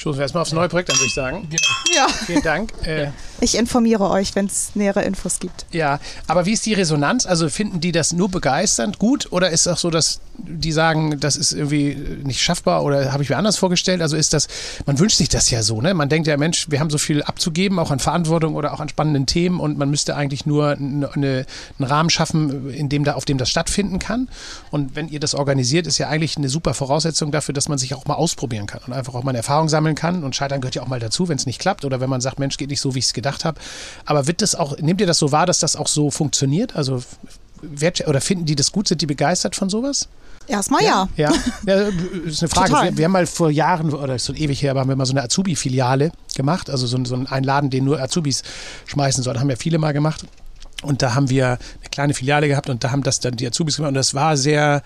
[0.04, 1.48] Stoßen wir erstmal aufs neue Projekt an, würde ich sagen.
[1.50, 1.96] Genau.
[1.96, 2.08] Ja.
[2.10, 2.74] Vielen Dank.
[2.84, 5.66] Äh, ich informiere euch, wenn es nähere Infos gibt.
[5.72, 7.26] Ja, aber wie ist die Resonanz?
[7.26, 11.20] Also finden die das nur begeisternd gut oder ist es auch so, dass die sagen,
[11.20, 14.02] das ist irgendwie nicht schaffbar oder habe ich mir anders vorgestellt?
[14.02, 14.48] Also ist das,
[14.86, 15.94] man wünscht sich das ja so, ne?
[15.94, 18.90] Man denkt ja, Mensch, wir haben so viel abzugeben, auch an Verantwortung oder auch an
[18.90, 21.46] spannenden Themen und man müsste eigentlich nur eine, einen
[21.80, 24.28] Rahmen schaffen, in dem da, auf dem das stattfinden kann.
[24.72, 27.94] Und wenn ihr das organisiert, ist ja eigentlich eine super Voraussetzung dafür, dass man sich
[27.94, 30.24] auch mal ausprobieren kann und einfach auch mal eine Erfahrung sammeln kann.
[30.24, 32.40] Und Scheitern gehört ja auch mal dazu, wenn es nicht klappt oder wenn man sagt,
[32.40, 33.60] Mensch, geht nicht so, wie ich es gedacht habe.
[34.06, 36.76] Aber wird das auch, nehmt ihr das so wahr, dass das auch so funktioniert?
[36.76, 37.04] Also
[38.08, 38.88] oder finden die das gut?
[38.88, 40.10] Sind die begeistert von sowas?
[40.48, 41.08] Erstmal ja.
[41.16, 41.34] Ja, ja.
[41.66, 41.90] ja
[42.26, 42.74] ist eine Frage.
[42.74, 45.06] Wir, wir, haben mal vor Jahren, oder ist schon ewig her, aber haben wir mal
[45.06, 46.70] so eine Azubi-Filiale gemacht.
[46.70, 48.44] Also so, so einen Laden, den nur Azubis
[48.86, 49.40] schmeißen sollen.
[49.40, 50.26] Haben wir viele mal gemacht.
[50.84, 53.78] Und da haben wir eine kleine Filiale gehabt und da haben das dann die Azubis
[53.78, 53.90] gemacht.
[53.90, 54.84] Und das war sehr,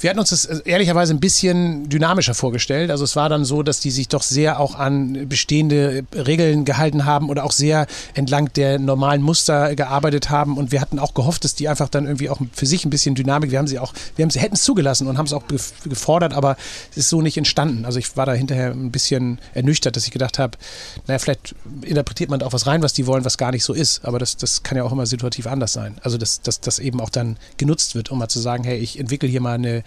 [0.00, 2.90] wir hatten uns das ehrlicherweise ein bisschen dynamischer vorgestellt.
[2.90, 7.04] Also es war dann so, dass die sich doch sehr auch an bestehende Regeln gehalten
[7.04, 10.56] haben oder auch sehr entlang der normalen Muster gearbeitet haben.
[10.56, 13.14] Und wir hatten auch gehofft, dass die einfach dann irgendwie auch für sich ein bisschen
[13.14, 15.44] Dynamik, wir haben sie auch, wir haben sie, hätten es zugelassen und haben es auch
[15.84, 16.56] gefordert, aber
[16.90, 17.84] es ist so nicht entstanden.
[17.84, 20.58] Also ich war da hinterher ein bisschen ernüchtert, dass ich gedacht habe,
[21.06, 23.72] naja, vielleicht interpretiert man da auch was rein, was die wollen, was gar nicht so
[23.72, 24.04] ist.
[24.04, 25.96] Aber das, das kann ja auch immer situativ anders sein.
[26.02, 29.28] Also dass das eben auch dann genutzt wird, um mal zu sagen, hey, ich entwickle
[29.28, 29.82] hier mal eine,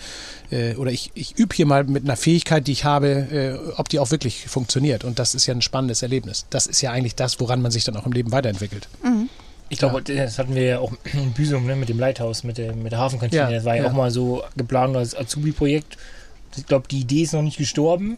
[0.51, 3.89] äh, oder ich, ich übe hier mal mit einer Fähigkeit, die ich habe, äh, ob
[3.89, 5.03] die auch wirklich funktioniert.
[5.03, 6.45] Und das ist ja ein spannendes Erlebnis.
[6.49, 8.87] Das ist ja eigentlich das, woran man sich dann auch im Leben weiterentwickelt.
[9.03, 9.29] Mhm.
[9.69, 10.23] Ich glaube, ja.
[10.23, 12.99] das hatten wir ja auch in Büsum ne, mit dem Lighthouse, mit der, mit der
[12.99, 13.43] Hafenkantine.
[13.43, 15.97] Ja, das war ja, ja, auch mal so geplant als Azubi-Projekt.
[16.55, 18.17] Ich glaube, die Idee ist noch nicht gestorben.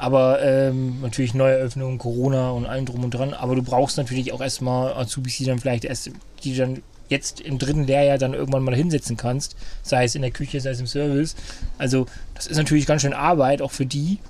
[0.00, 3.34] Aber ähm, natürlich Neueröffnung, Corona und allem drum und dran.
[3.34, 6.10] Aber du brauchst natürlich auch erstmal Azubis, die dann vielleicht erst,
[6.42, 10.30] die dann jetzt im dritten Lehrjahr dann irgendwann mal hinsetzen kannst, sei es in der
[10.30, 11.36] Küche, sei es im Service.
[11.76, 14.20] Also das ist natürlich ganz schön Arbeit, auch für die.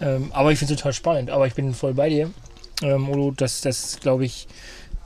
[0.00, 1.30] Ähm, aber ich finde es total spannend.
[1.30, 2.30] Aber ich bin voll bei dir,
[2.82, 4.46] ähm, Olo, dass das, glaube ich,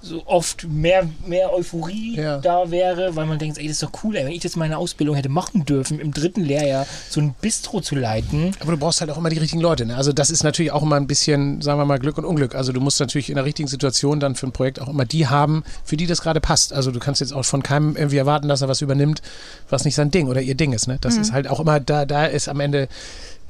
[0.02, 2.38] so oft mehr, mehr Euphorie ja.
[2.38, 4.76] da wäre, weil man denkt, ey, das ist doch cool, ey, wenn ich jetzt meine
[4.76, 8.54] Ausbildung hätte machen dürfen, im dritten Lehrjahr so ein Bistro zu leiten.
[8.60, 9.86] Aber du brauchst halt auch immer die richtigen Leute.
[9.86, 9.96] Ne?
[9.96, 12.54] Also das ist natürlich auch immer ein bisschen, sagen wir mal, Glück und Unglück.
[12.54, 15.28] Also du musst natürlich in der richtigen Situation dann für ein Projekt auch immer die
[15.28, 16.72] haben, für die das gerade passt.
[16.72, 19.22] Also du kannst jetzt auch von keinem irgendwie erwarten, dass er was übernimmt,
[19.70, 20.88] was nicht sein Ding oder ihr Ding ist.
[20.88, 20.98] Ne?
[21.00, 21.22] Das mhm.
[21.22, 22.88] ist halt auch immer, da, da ist am Ende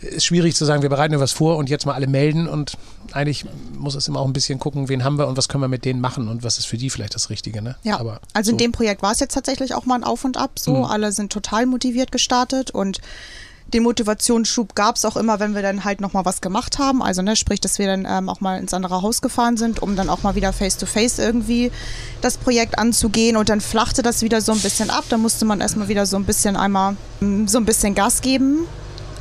[0.02, 2.76] ist schwierig zu sagen, wir bereiten etwas vor und jetzt mal alle melden und
[3.12, 3.46] eigentlich
[3.78, 5.84] muss es immer auch ein bisschen gucken, wen haben wir und was können wir mit
[5.84, 7.62] denen machen und was ist für die vielleicht das Richtige.
[7.62, 7.76] Ne?
[7.82, 8.52] Ja, Aber also so.
[8.52, 10.76] in dem Projekt war es jetzt tatsächlich auch mal ein Auf und Ab so.
[10.76, 10.84] Mhm.
[10.84, 13.00] Alle sind total motiviert gestartet und
[13.72, 17.02] den Motivationsschub gab es auch immer, wenn wir dann halt nochmal was gemacht haben.
[17.02, 19.96] Also ne, sprich, dass wir dann ähm, auch mal ins andere Haus gefahren sind, um
[19.96, 21.70] dann auch mal wieder face-to-face -face irgendwie
[22.20, 23.36] das Projekt anzugehen.
[23.36, 25.04] Und dann flachte das wieder so ein bisschen ab.
[25.08, 28.66] Da musste man erstmal wieder so ein bisschen einmal mm, so ein bisschen Gas geben.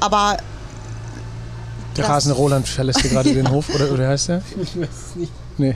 [0.02, 0.38] Aber
[1.98, 4.42] der rasende Roland verlässt hier gerade den Hof, oder, oder heißt der?
[4.62, 5.32] Ich weiß es nicht.
[5.58, 5.76] Nee.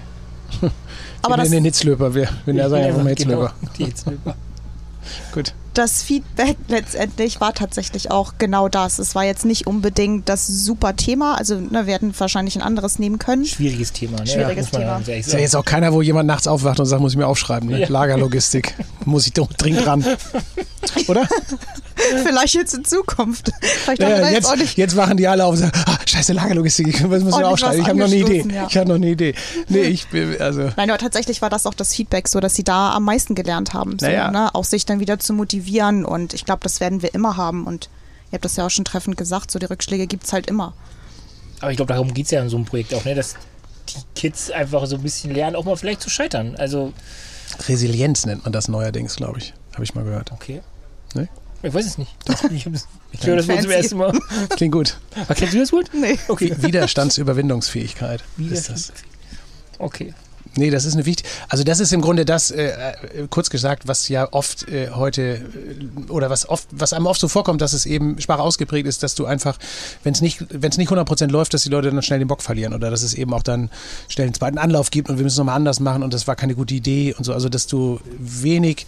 [1.21, 3.53] Aber wir das, den Hitzlöper, wir, wir ja, sagen einfach Hitzlöper.
[3.59, 4.35] Genau, die Hitzlöper.
[5.33, 5.53] Gut.
[5.75, 8.97] Das Feedback letztendlich war tatsächlich auch genau das.
[8.97, 11.37] Es war jetzt nicht unbedingt das super Thema.
[11.37, 13.45] Also ne, wir hätten wahrscheinlich ein anderes nehmen können.
[13.45, 14.19] Schwieriges Thema.
[14.19, 14.27] Ne?
[14.27, 15.13] Schwieriges ja, Thema.
[15.13, 17.69] Ist ja jetzt auch keiner, wo jemand nachts aufwacht und sagt, muss ich mir aufschreiben.
[17.69, 17.81] Ne?
[17.81, 17.87] Ja.
[17.89, 18.73] Lagerlogistik.
[19.05, 20.03] muss ich dringend ran.
[21.07, 21.27] Oder?
[22.23, 23.51] Vielleicht jetzt in Zukunft.
[23.61, 26.87] Vielleicht Ja, jetzt auch nicht jetzt wachen die alle auf und sagen, ah, scheiße Lagerlogistik,
[26.87, 27.81] ich muss mir aufschreiben.
[27.81, 28.45] Ich habe noch eine Idee.
[28.53, 28.67] ja.
[28.69, 29.33] Ich habe noch eine Idee.
[29.67, 30.69] Nee, ich bin, also...
[30.75, 33.73] Nein, aber tatsächlich war das auch das Feedback so, dass sie da am meisten gelernt
[33.73, 33.97] haben.
[33.99, 34.31] So, Naja.
[34.31, 34.53] ne?
[34.53, 35.64] Auch sich dann wieder zu motivieren.
[36.05, 37.65] Und ich glaube, das werden wir immer haben.
[37.67, 37.89] Und
[38.31, 40.73] ihr habt das ja auch schon treffend gesagt, so die Rückschläge gibt es halt immer.
[41.61, 43.15] Aber ich glaube, darum geht es ja in so einem Projekt auch, ne?
[43.15, 43.35] dass
[43.89, 46.55] die Kids einfach so ein bisschen lernen, auch mal vielleicht zu scheitern.
[46.57, 46.91] Also,
[47.67, 49.53] Resilienz nennt man das neuerdings, glaube ich.
[49.73, 50.31] Habe ich mal gehört.
[50.31, 50.61] okay.
[51.13, 51.27] Nee?
[51.63, 52.11] Ich weiß es nicht.
[52.51, 54.11] Ich, hab's- ich höre das wohl zum ersten Mal.
[54.55, 54.97] Klingt gut.
[55.15, 55.89] Aber kennst du das Wort?
[55.93, 56.17] Nee.
[56.27, 56.53] Okay.
[56.57, 58.91] Widerstandsüberwindungsfähigkeit ist das.
[59.79, 60.13] Okay.
[60.57, 61.27] Nee, das ist eine wichtige.
[61.49, 65.21] Also das ist im Grunde das, äh, äh, kurz gesagt, was ja oft äh, heute
[65.21, 69.03] äh, oder was oft, was einem oft so vorkommt, dass es eben schwach ausgeprägt ist,
[69.03, 69.57] dass du einfach,
[70.03, 72.41] wenn es nicht, wenn es nicht 100% läuft, dass die Leute dann schnell den Bock
[72.41, 73.69] verlieren oder dass es eben auch dann
[74.07, 76.55] schnell einen zweiten Anlauf gibt und wir müssen nochmal anders machen und das war keine
[76.55, 77.33] gute Idee und so.
[77.33, 78.85] Also dass du wenig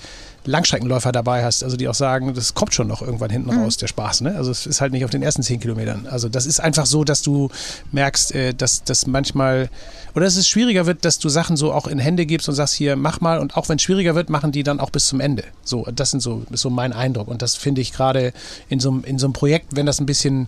[0.47, 3.87] Langstreckenläufer dabei hast, also die auch sagen, das kommt schon noch irgendwann hinten raus, der
[3.87, 4.21] Spaß.
[4.21, 4.35] Ne?
[4.35, 6.07] Also es ist halt nicht auf den ersten zehn Kilometern.
[6.09, 7.49] Also das ist einfach so, dass du
[7.91, 9.69] merkst, äh, dass das manchmal
[10.15, 12.73] oder dass es schwieriger wird, dass du Sachen so auch in Hände gibst und sagst,
[12.73, 13.37] hier, mach mal.
[13.39, 15.43] Und auch wenn es schwieriger wird, machen die dann auch bis zum Ende.
[15.63, 17.27] So, das sind so, ist so mein Eindruck.
[17.27, 18.33] Und das finde ich gerade
[18.69, 20.47] in so, einem- in so einem Projekt, wenn das ein bisschen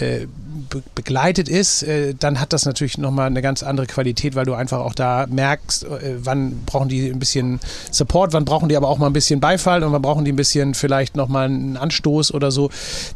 [0.00, 0.26] äh,
[0.70, 4.54] be begleitet ist, äh, dann hat das natürlich nochmal eine ganz andere Qualität, weil du
[4.54, 8.88] einfach auch da merkst, äh, wann brauchen die ein bisschen Support, wann brauchen die aber
[8.88, 12.34] auch mal ein bisschen Beifall und wann brauchen die ein bisschen vielleicht nochmal einen Anstoß
[12.34, 12.70] oder so.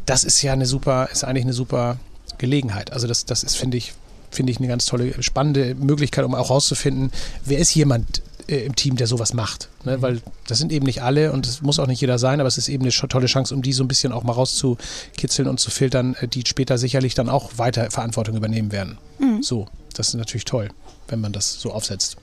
[0.05, 1.97] Das ist ja eine super, ist eigentlich eine super
[2.37, 2.91] Gelegenheit.
[2.91, 3.93] Also das, das ist, finde ich,
[4.31, 7.11] finde ich eine ganz tolle, spannende Möglichkeit, um auch rauszufinden,
[7.45, 9.69] wer ist jemand im Team, der sowas macht.
[9.85, 10.01] Ne?
[10.01, 12.57] Weil das sind eben nicht alle und es muss auch nicht jeder sein, aber es
[12.57, 15.71] ist eben eine tolle Chance, um die so ein bisschen auch mal rauszukitzeln und zu
[15.71, 18.97] filtern, äh, die später sicherlich dann auch weiter Verantwortung übernehmen werden.
[19.41, 20.69] So, das ist natürlich toll,
[21.07, 22.17] wenn man das so aufsetzt.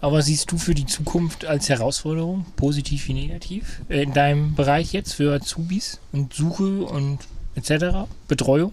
[0.00, 4.92] Aber siehst du für die Zukunft als Herausforderung, positiv wie negativ, äh, in deinem Bereich
[4.92, 7.18] jetzt für Azubis und Suche und
[7.54, 8.72] etc., Betreuung?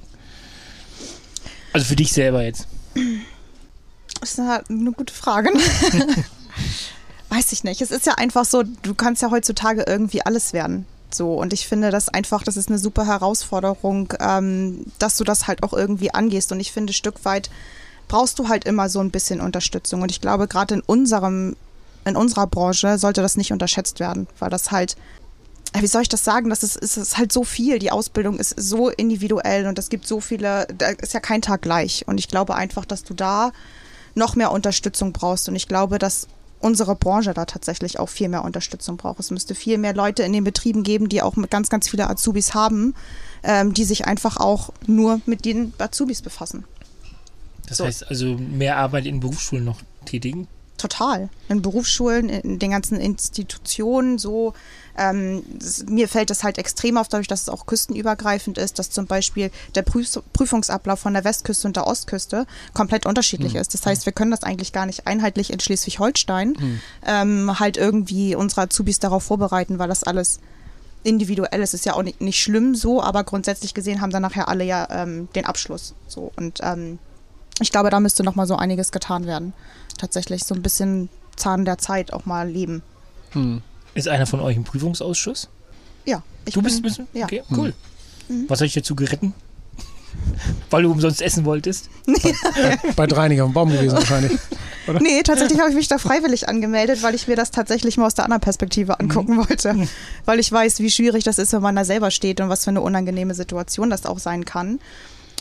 [1.74, 2.68] Also für dich selber jetzt.
[4.22, 5.50] Das ist eine, eine gute Frage.
[7.38, 7.82] Weiß ich nicht.
[7.82, 10.88] Es ist ja einfach so, du kannst ja heutzutage irgendwie alles werden.
[11.12, 15.45] So, und ich finde das einfach, das ist eine super Herausforderung, ähm, dass du das
[15.45, 16.52] halt auch irgendwie angehst.
[16.52, 17.52] Und ich finde, Stück weit
[18.08, 20.02] brauchst du halt immer so ein bisschen Unterstützung.
[20.02, 21.56] Und ich glaube, gerade in unserem,
[22.06, 24.97] in unserer Branche sollte das nicht unterschätzt werden, weil das halt,
[25.80, 26.50] wie soll ich das sagen?
[26.50, 27.78] Das ist, ist, ist halt so viel.
[27.78, 31.62] Die Ausbildung ist so individuell und es gibt so viele, da ist ja kein Tag
[31.62, 32.04] gleich.
[32.08, 33.52] Und ich glaube einfach, dass du da
[34.15, 35.47] noch mehr Unterstützung brauchst.
[35.47, 36.28] Und ich glaube, dass
[36.60, 39.20] unsere Branche da tatsächlich auch viel mehr Unterstützung braucht.
[39.20, 42.10] Es müsste viel mehr Leute in den Betrieben geben, die auch mit ganz, ganz viele
[42.10, 42.96] Azubis haben,
[43.43, 46.65] ähm, die sich einfach auch nur mit den Azubis befassen.
[47.67, 47.86] Das So.
[47.86, 50.48] heißt also mehr Arbeit in Berufsschulen noch tätigen.
[50.78, 51.30] Total.
[51.50, 54.54] In Berufsschulen, in den ganzen Institutionen so.
[54.98, 55.44] Ähm,
[55.88, 59.52] mir fällt das halt extrem auf, dadurch, dass es auch küstenübergreifend ist, dass zum Beispiel
[59.76, 63.74] der Prüf Prüfungsablauf von der Westküste und der Ostküste komplett unterschiedlich ist.
[63.74, 66.56] Das heißt, wir können das eigentlich gar nicht einheitlich in Schleswig-Holstein
[67.06, 70.40] ähm, halt irgendwie unsere Azubis darauf vorbereiten, weil das alles
[71.04, 71.74] individuell ist.
[71.74, 74.88] Ist ja auch nicht, nicht schlimm so, aber grundsätzlich gesehen haben dann nachher alle ja
[74.90, 75.94] ähm, den Abschluss.
[76.08, 77.00] So und ähm,
[77.60, 79.54] ich glaube, da müsste noch mal so einiges getan werden.
[79.98, 82.84] Tatsächlich so ein bisschen Zahn der Zeit auch mal leben.
[83.32, 83.62] Hm.
[83.98, 85.50] Ist einer von euch im Prüfungsausschuss?
[86.06, 87.08] Ja, ich du bist ein bisschen?
[87.14, 87.26] ja.
[87.26, 87.74] Okay, cool.
[88.48, 89.34] Was habe ich dazu geritten?
[90.70, 91.90] Weil du umsonst essen wolltest?
[92.96, 94.38] Bei Dreiniger am Baum gewesen wahrscheinlich.
[95.02, 98.14] Nee, tatsächlich habe ich mich da freiwillig angemeldet, weil ich mir das tatsächlich mal aus
[98.14, 99.76] der anderen Perspektive angucken wollte.
[100.24, 102.70] Weil ich weiß, wie schwierig das ist, wenn man da selber steht und was für
[102.70, 104.80] eine unangenehme Situation das auch sein kann.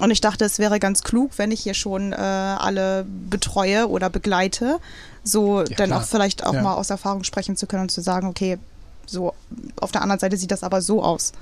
[0.01, 4.11] Und ich dachte, es wäre ganz klug, wenn ich hier schon äh, alle betreue oder
[4.11, 4.79] begleite,
[5.25, 6.01] so dann klar.
[6.01, 6.63] auch vielleicht auch Ja.
[6.63, 8.59] mal aus Erfahrung sprechen zu können und zu sagen, okay,
[9.07, 9.33] so
[9.81, 11.33] auf der anderen Seite sieht das aber so aus.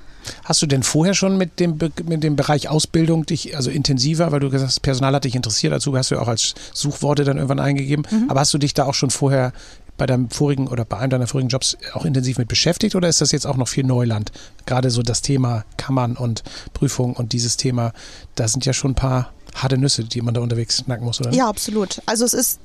[0.43, 4.39] Hast du denn vorher schon mit dem, mit dem Bereich Ausbildung dich, also intensiver, weil
[4.39, 7.37] du gesagt hast, Personal hat dich interessiert, dazu hast du ja auch als Suchworte dann
[7.37, 9.53] irgendwann eingegeben, aber hast du dich da auch schon vorher
[9.97, 13.21] bei deinem vorigen oder bei einem deiner vorigen Jobs auch intensiv mit beschäftigt oder ist
[13.21, 14.31] das jetzt auch noch viel Neuland?
[14.65, 17.93] Gerade so das Thema Kammern und Prüfung und dieses Thema,
[18.35, 21.31] da sind ja schon ein paar harte Nüsse, die man da unterwegs knacken muss, oder?
[21.31, 22.01] Ja, absolut.
[22.05, 22.59] Also es ist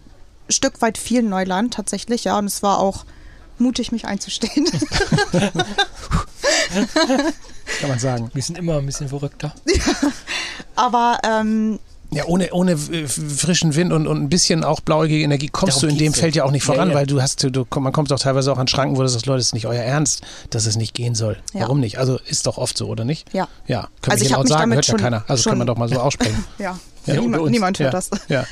[0.48, 3.04] ein Stück weit viel Neuland tatsächlich, ja, und es war auch
[3.60, 4.66] mutig, mich einzustehen.
[7.80, 8.30] Kann man sagen.
[8.34, 9.54] Wir sind immer ein bisschen verrückter.
[9.66, 9.82] Ja,
[10.74, 11.78] aber ähm,
[12.12, 15.94] ja, ohne, ohne frischen Wind und, und ein bisschen auch blauäugige Energie kommst Darum du
[15.94, 17.00] in dem Feld ja auch nicht voran, ja, ja.
[17.00, 19.38] weil du hast, du, man kommt doch teilweise auch an Schranken, wo du sagst, Leute,
[19.38, 21.38] das ist nicht euer Ernst, dass es nicht gehen soll.
[21.52, 21.62] Ja.
[21.62, 21.98] Warum nicht?
[21.98, 23.32] Also ist doch oft so, oder nicht?
[23.32, 23.46] Ja.
[23.68, 25.24] Ja, können also wir laut sagen, hört ja keiner.
[25.28, 26.44] Also kann man doch mal so aussprechen.
[26.58, 28.10] ja, niemand, niemand, hört das.
[28.28, 28.44] Ja.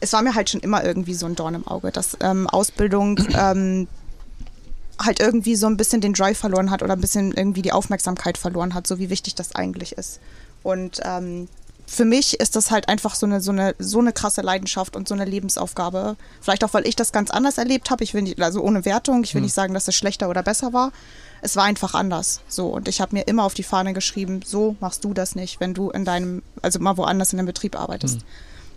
[0.00, 3.20] Es war mir halt schon immer irgendwie so ein Dorn im Auge, dass ähm, Ausbildung
[3.36, 3.86] ähm,
[5.00, 8.38] halt irgendwie so ein bisschen den Drive verloren hat oder ein bisschen irgendwie die Aufmerksamkeit
[8.38, 10.20] verloren hat, so wie wichtig das eigentlich ist.
[10.62, 11.48] Und ähm,
[11.88, 15.08] für mich ist das halt einfach so eine, so eine, so eine krasse Leidenschaft und
[15.08, 16.16] so eine Lebensaufgabe.
[16.40, 18.04] Vielleicht auch, weil ich das ganz anders erlebt habe.
[18.04, 19.44] Ich will nicht, also ohne Wertung, ich will hm.
[19.46, 20.92] nicht sagen, dass es schlechter oder besser war.
[21.40, 22.42] Es war einfach anders.
[22.46, 22.66] So.
[22.68, 25.72] Und ich habe mir immer auf die Fahne geschrieben, so machst du das nicht, wenn
[25.72, 28.20] du in deinem, also mal woanders in einem Betrieb arbeitest.
[28.20, 28.26] Hm.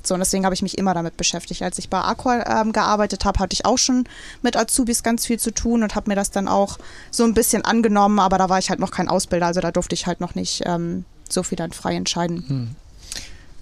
[0.08, 1.62] So, und deswegen habe ich mich immer damit beschäftigt.
[1.62, 4.06] Als ich bei Aqua ähm, gearbeitet habe, hatte ich auch schon
[4.42, 6.78] mit Azubis ganz viel zu tun und habe mir das dann auch
[7.12, 9.96] so ein bisschen angenommen, aber da war ich halt noch kein Ausbilder, also da durfte
[9.96, 12.44] ich halt noch nicht ähm, so viel dann frei entscheiden.
[12.48, 12.76] Hm.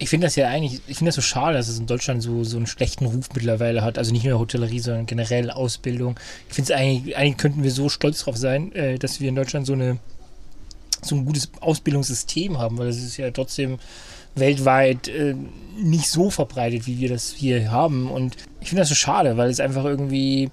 [0.02, 2.45] Ich finde das ja eigentlich, ich finde das so schade, dass es in Deutschland so,
[2.45, 3.97] so einen schlechten Ruf mittlerweile hat.
[3.97, 6.17] Also nicht nur Hotellerie, sondern generell Ausbildung.
[6.47, 9.36] Ich finde es eigentlich, eigentlich könnten wir so stolz drauf sein, äh, dass wir in
[9.36, 9.99] Deutschland so eine
[11.02, 13.80] so ein gutes Ausbildungssystem haben, weil es ist ja trotzdem
[14.39, 15.36] weltweit äh,
[15.78, 18.10] nicht so verbreitet, wie wir das hier haben.
[18.10, 20.49] Und ich finde das so schade, weil es einfach irgendwie,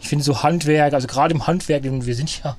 [0.00, 2.56] ich finde so Handwerk, also gerade im Handwerk, und wir sind ja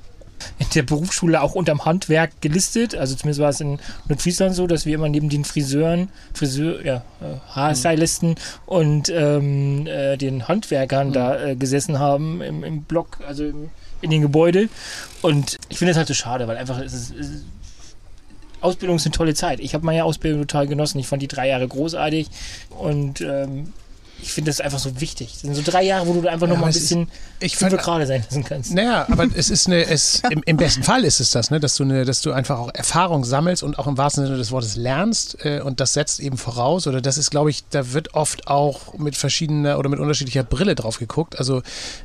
[0.58, 2.94] in der Berufsschule auch unterm Handwerk gelistet.
[2.94, 7.04] Also zumindest war es in Nordfriesland so, dass wir immer neben den Friseuren, Friseur, ja,
[7.20, 11.12] äh, Haarstylisten und ähm, äh, den Handwerkern mhm.
[11.12, 14.68] da äh, gesessen haben im, im Block, also im, in den Gebäude.
[15.22, 17.44] Und ich finde das halt so schade, weil einfach es ist, es ist
[18.62, 19.60] Ausbildung ist eine tolle Zeit.
[19.60, 20.98] Ich habe meine Ausbildung total genossen.
[20.98, 22.28] Ich fand die drei Jahre großartig
[22.70, 23.72] und ähm,
[24.22, 25.32] ich finde das einfach so wichtig.
[25.32, 27.08] Das sind so drei Jahre, wo du einfach ja, noch mal ein bisschen
[27.40, 28.72] ich fünf gerade sein lassen kannst.
[28.72, 31.74] Naja, aber es ist eine, es, im, im, besten Fall ist es das, ne, dass
[31.76, 34.76] du eine, dass du einfach auch Erfahrung sammelst und auch im wahrsten Sinne des Wortes
[34.76, 38.46] lernst äh, und das setzt eben voraus oder das ist, glaube ich, da wird oft
[38.46, 41.38] auch mit verschiedener oder mit unterschiedlicher Brille drauf geguckt.
[41.38, 41.62] Also,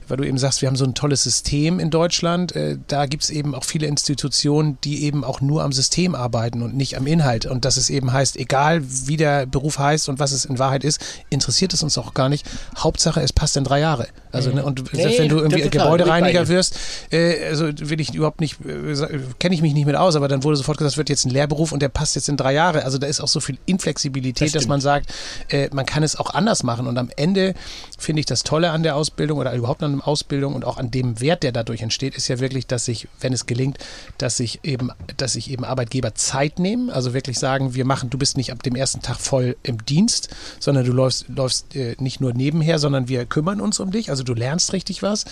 [0.08, 3.24] weil du eben sagst, wir haben so ein tolles System in Deutschland, äh, da gibt
[3.24, 7.06] es eben auch viele Institutionen, die eben auch nur am System arbeiten und nicht am
[7.06, 10.58] Inhalt und dass es eben heißt, egal wie der Beruf heißt und was es in
[10.58, 11.00] Wahrheit ist,
[11.30, 12.46] interessiert es uns auch gar nicht.
[12.78, 14.08] Hauptsache, es passt in drei Jahre.
[14.38, 16.80] Also, ne, und nee, selbst wenn du irgendwie Gebäudereiniger wirst,
[17.12, 20.44] äh, also will ich überhaupt nicht, äh, kenne ich mich nicht mit aus, aber dann
[20.44, 22.86] wurde sofort gesagt, es wird jetzt ein Lehrberuf und der passt jetzt in drei Jahre.
[22.86, 25.14] Also da ist auch so viel Inflexibilität, das dass man sagt,
[25.50, 26.88] äh, man kann es auch anders machen.
[26.88, 27.54] Und am Ende
[27.98, 30.92] finde ich das Tolle an der Ausbildung oder überhaupt an der Ausbildung und auch an
[30.92, 33.78] dem Wert, der dadurch entsteht, ist ja wirklich, dass sich, wenn es gelingt,
[34.18, 38.18] dass sich eben, dass sich eben Arbeitgeber Zeit nehmen, also wirklich sagen, wir machen, du
[38.18, 42.22] bist nicht ab dem ersten Tag voll im Dienst, sondern du läufst, läufst äh, nicht
[42.22, 44.10] nur nebenher, sondern wir kümmern uns um dich.
[44.10, 45.26] Also du lernst richtig was.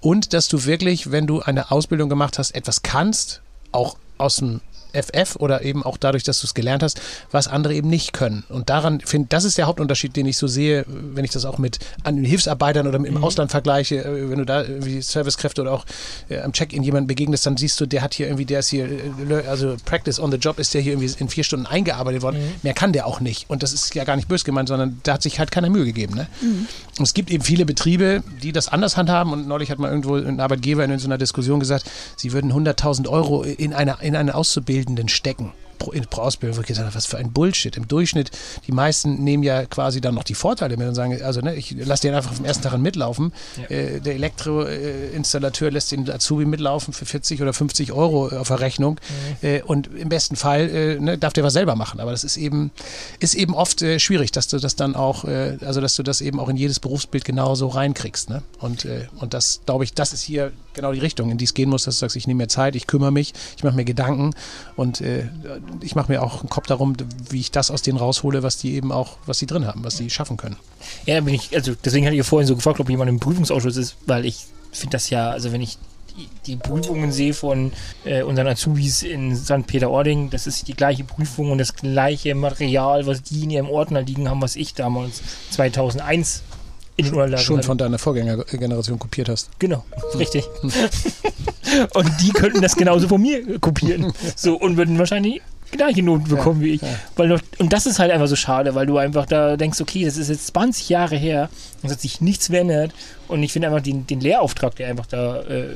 [0.00, 4.60] Und dass du wirklich, wenn du eine Ausbildung gemacht hast, etwas kannst, auch aus dem
[4.92, 8.44] FF oder eben auch dadurch, dass du es gelernt hast, was andere eben nicht können.
[8.48, 11.58] Und daran finde das ist der Hauptunterschied, den ich so sehe, wenn ich das auch
[11.58, 13.24] mit an Hilfsarbeitern oder im mhm.
[13.24, 15.84] Ausland vergleiche, äh, wenn du da irgendwie Servicekräfte oder auch
[16.28, 18.86] äh, am Check-in jemanden begegnest, dann siehst du, der hat hier irgendwie, der ist hier,
[18.86, 22.38] äh, also Practice on the Job ist der hier irgendwie in vier Stunden eingearbeitet worden.
[22.38, 22.52] Mhm.
[22.62, 23.48] Mehr kann der auch nicht.
[23.50, 25.84] Und das ist ja gar nicht böse gemeint, sondern da hat sich halt keiner Mühe
[25.84, 26.14] gegeben.
[26.14, 26.26] Ne?
[26.40, 26.66] Mhm.
[26.98, 29.32] Und es gibt eben viele Betriebe, die das anders handhaben.
[29.32, 33.08] Und neulich hat mal irgendwo ein Arbeitgeber in so einer Diskussion gesagt, sie würden 100.000
[33.08, 37.06] Euro in eine, in eine Auszubildende Auszubildenden stecken pro Ausbildung, wo ich gesagt habe, was
[37.06, 37.76] für ein Bullshit.
[37.76, 38.30] Im Durchschnitt,
[38.66, 41.72] die meisten nehmen ja quasi dann noch die Vorteile mit und sagen, also ne, ich
[41.72, 43.32] lasse den einfach vom ersten Tag an mitlaufen.
[43.56, 43.76] Ja.
[43.76, 49.00] Äh, der Elektroinstallateur lässt den Azubi mitlaufen für 40 oder 50 Euro auf der Rechnung.
[49.42, 49.48] Mhm.
[49.48, 52.00] Äh, und im besten Fall äh, ne, darf der was selber machen.
[52.00, 52.70] Aber das ist eben,
[53.20, 56.20] ist eben oft äh, schwierig, dass du das dann auch, äh, also dass du das
[56.20, 58.30] eben auch in jedes Berufsbild genauso reinkriegst.
[58.30, 58.42] Ne?
[58.58, 61.54] Und, äh, und das, glaube ich, das ist hier genau die Richtung, in die es
[61.54, 63.84] gehen muss, dass du sagst, ich nehme mir Zeit, ich kümmere mich, ich mache mir
[63.84, 64.34] Gedanken
[64.76, 65.28] und äh,
[65.80, 66.96] ich mache mir auch einen Kopf darum,
[67.30, 69.96] wie ich das aus denen raushole, was die eben auch, was sie drin haben, was
[69.96, 70.56] sie schaffen können.
[71.06, 73.96] Ja, bin ich, also deswegen hatte ich vorhin so gefragt, ob jemand im Prüfungsausschuss ist,
[74.06, 75.78] weil ich finde das ja, also wenn ich
[76.46, 77.72] die Prüfungen sehe von
[78.04, 79.66] äh, unseren Azubis in St.
[79.66, 84.02] Peter-Ording, das ist die gleiche Prüfung und das gleiche Material, was die in ihrem Ordner
[84.02, 86.42] liegen haben, was ich damals 2001
[86.96, 89.50] in den Unterlagen schon von deiner Vorgängergeneration kopiert hast.
[89.60, 90.18] Genau, hm.
[90.18, 90.44] richtig.
[90.60, 90.72] Hm.
[91.94, 94.12] und die könnten das genauso von mir kopieren.
[94.36, 96.82] So und würden wahrscheinlich gleiche Noten bekommen ja, wie ich.
[96.82, 96.88] Ja.
[97.16, 100.04] Weil noch, und das ist halt einfach so schade, weil du einfach da denkst, okay,
[100.04, 101.48] das ist jetzt 20 Jahre her
[101.82, 102.92] und es hat sich nichts verändert.
[103.28, 105.66] Und ich finde einfach den, den Lehrauftrag, der einfach da äh,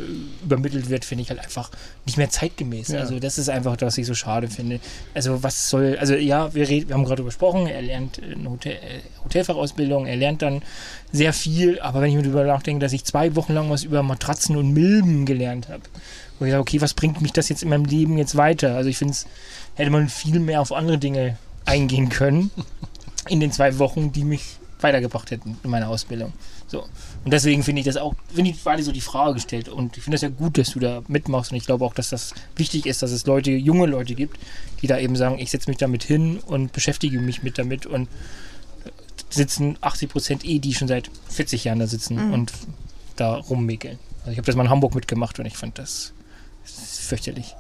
[0.42, 1.70] übermittelt wird, finde ich halt einfach
[2.07, 2.88] nicht mehr zeitgemäß.
[2.88, 3.00] Ja.
[3.00, 4.81] Also das ist einfach, was ich so schade finde.
[5.14, 8.72] Also was soll, also ja, wir, red, wir haben gerade gesprochen, er lernt eine Hotel,
[8.72, 10.62] äh, Hotelfachausbildung, er lernt dann
[11.12, 14.02] sehr viel, aber wenn ich mir darüber nachdenke, dass ich zwei Wochen lang was über
[14.02, 15.83] Matratzen und Milben gelernt habe,
[16.42, 18.74] wo ich sage, okay, was bringt mich das jetzt in meinem Leben jetzt weiter?
[18.74, 19.26] Also ich finde es,
[19.74, 22.50] hätte man viel mehr auf andere Dinge eingehen können
[23.28, 26.33] in den zwei Wochen, die mich weitergebracht hätten in meiner Ausbildung.
[26.66, 26.81] So.
[27.24, 29.68] Und deswegen finde ich das auch, finde ich beide so die Frage gestellt.
[29.68, 31.52] Und ich finde das ja gut, dass du da mitmachst.
[31.52, 34.38] Und ich glaube auch, dass das wichtig ist, dass es Leute, junge Leute gibt,
[34.81, 38.09] die da eben sagen, ich setze mich damit hin und beschäftige mich mit damit und
[39.31, 42.33] sitzen 80 Prozent eh, die schon seit 40 Jahren da sitzen mhm.
[42.35, 42.52] und
[43.14, 43.98] da rummickeln.
[44.20, 46.12] Also ich habe das mal in Hamburg mitgemacht und ich fand das
[46.64, 47.55] fürchterlich.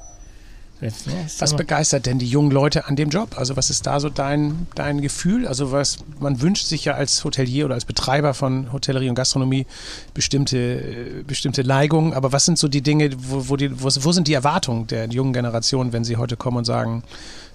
[0.82, 3.38] Jetzt, ne, was begeistert denn die jungen Leute an dem Job?
[3.38, 5.46] Also was ist da so dein, dein Gefühl?
[5.46, 9.64] Also was man wünscht sich ja als Hotelier oder als Betreiber von Hotellerie und Gastronomie
[10.12, 12.14] bestimmte, äh, bestimmte Neigungen.
[12.14, 15.08] Aber was sind so die Dinge, wo, wo, die, wo, wo sind die Erwartungen der
[15.08, 17.04] jungen Generation, wenn sie heute kommen und sagen,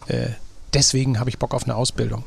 [0.07, 0.27] äh,
[0.73, 2.23] deswegen habe ich Bock auf eine Ausbildung?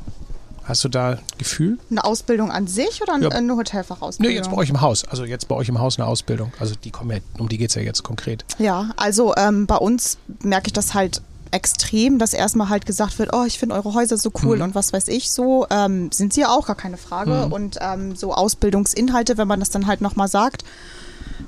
[0.70, 1.78] Hast du da Gefühl?
[1.90, 3.28] Eine Ausbildung an sich oder ja.
[3.30, 4.32] eine Hotelfachausbildung?
[4.32, 5.04] Nee, jetzt bei euch im Haus.
[5.04, 6.52] Also jetzt bei euch im Haus eine Ausbildung.
[6.60, 8.44] Also die kommen ja, um die geht es ja jetzt konkret.
[8.60, 13.30] Ja, also ähm, bei uns merke ich das halt extrem, dass erstmal halt gesagt wird,
[13.32, 14.62] oh, ich finde eure Häuser so cool mhm.
[14.62, 15.66] und was weiß ich so.
[15.70, 17.46] Ähm, sind sie ja auch, gar keine Frage.
[17.46, 17.52] Mhm.
[17.52, 20.62] Und ähm, so Ausbildungsinhalte, wenn man das dann halt nochmal sagt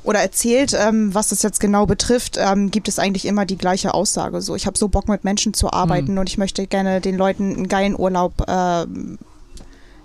[0.04, 3.94] oder erzählt, ähm, was das jetzt genau betrifft, ähm, gibt es eigentlich immer die gleiche
[3.94, 4.40] Aussage.
[4.40, 6.18] So, ich habe so Bock mit Menschen zu arbeiten mhm.
[6.18, 8.86] und ich möchte gerne den Leuten einen geilen Urlaub äh,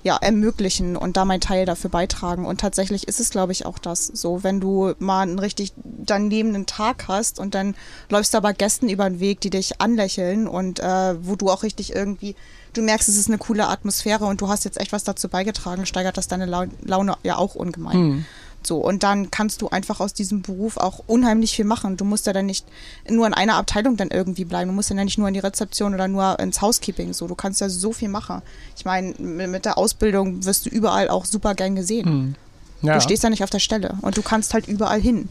[0.04, 2.46] ja, ermöglichen und da mein Teil dafür beitragen.
[2.46, 4.08] Und tatsächlich ist es, glaube ich, auch das.
[4.08, 7.76] So, wenn du mal einen richtig daneben Tag hast und dann
[8.10, 11.64] läufst du aber Gästen über den Weg, die dich anlächeln und äh, wo du auch
[11.64, 12.36] richtig irgendwie,
[12.74, 15.86] du merkst, es ist eine coole Atmosphäre und du hast jetzt echt was dazu beigetragen,
[15.86, 17.98] steigert das deine Laune ja auch ungemein.
[17.98, 18.26] Mhm.
[18.68, 21.96] So, und dann kannst du einfach aus diesem Beruf auch unheimlich viel machen.
[21.96, 22.66] Du musst ja dann nicht
[23.10, 24.70] nur in einer Abteilung dann irgendwie bleiben.
[24.70, 27.14] Du musst ja nicht nur in die Rezeption oder nur ins Housekeeping.
[27.14, 28.42] So, du kannst ja so viel machen.
[28.76, 32.06] Ich meine, mit der Ausbildung wirst du überall auch super gern gesehen.
[32.06, 32.36] Hm.
[32.82, 32.96] Ja.
[32.96, 35.30] Du stehst ja nicht auf der Stelle und du kannst halt überall hin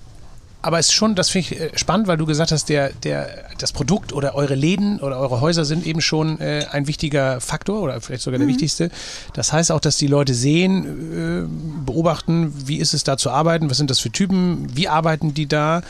[0.62, 3.29] aber es ist schon, das finde ich äh, spannend, weil du gesagt hast, der, der,
[3.59, 7.83] das Produkt oder eure Läden oder eure Häuser sind eben schon äh, ein wichtiger Faktor
[7.83, 8.53] oder vielleicht sogar der mhm.
[8.53, 8.90] wichtigste.
[9.35, 13.71] Das heißt auch, dass die Leute sehen, äh, beobachten, wie ist es da zu arbeiten,
[13.71, 15.83] was sind das für Typen, wie arbeiten die da,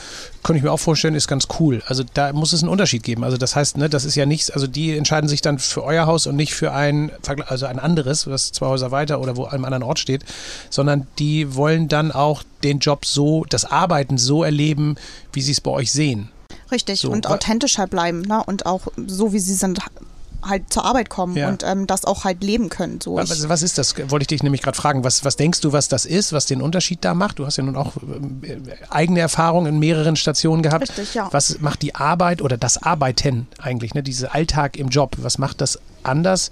[0.46, 1.82] könnte ich mir auch vorstellen, ist ganz cool.
[1.86, 3.24] Also da muss es einen Unterschied geben.
[3.24, 6.06] Also das heißt, ne, das ist ja nichts, also die entscheiden sich dann für euer
[6.06, 7.10] Haus und nicht für ein,
[7.48, 10.24] also ein anderes, was zwei Häuser weiter oder wo an einem anderen Ort steht,
[10.70, 14.94] sondern die wollen dann auch den Job so, das Arbeiten so erleben,
[15.32, 16.30] wie sie es bei euch sehen.
[16.70, 17.10] Richtig, so.
[17.10, 18.40] und authentischer bleiben ne?
[18.46, 19.80] und auch so, wie sie sind,
[20.48, 21.48] halt zur Arbeit kommen ja.
[21.48, 23.00] und ähm, das auch halt leben können.
[23.00, 23.94] So was, was ist das?
[24.10, 25.04] Wollte ich dich nämlich gerade fragen.
[25.04, 27.38] Was, was denkst du, was das ist, was den Unterschied da macht?
[27.38, 28.58] Du hast ja nun auch äh,
[28.90, 30.88] eigene Erfahrungen in mehreren Stationen gehabt.
[30.88, 31.28] Richtig, ja.
[31.32, 34.02] Was macht die Arbeit oder das Arbeiten eigentlich, ne?
[34.02, 36.50] dieser Alltag im Job, was macht das anders,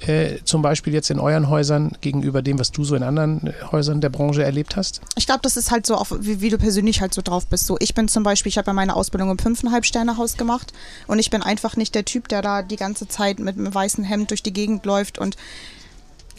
[0.00, 3.52] äh, zum Beispiel jetzt in euren Häusern gegenüber dem, was du so in anderen äh,
[3.70, 5.00] Häusern der Branche erlebt hast?
[5.16, 7.66] Ich glaube, das ist halt so, auch, wie, wie, du persönlich halt so drauf bist.
[7.66, 10.72] So, ich bin zum Beispiel, ich habe ja meine Ausbildung im fünfeinhalb Sterne Haus gemacht
[11.06, 14.04] und ich bin einfach nicht der Typ, der da die ganze Zeit mit einem weißen
[14.04, 15.36] Hemd durch die Gegend läuft und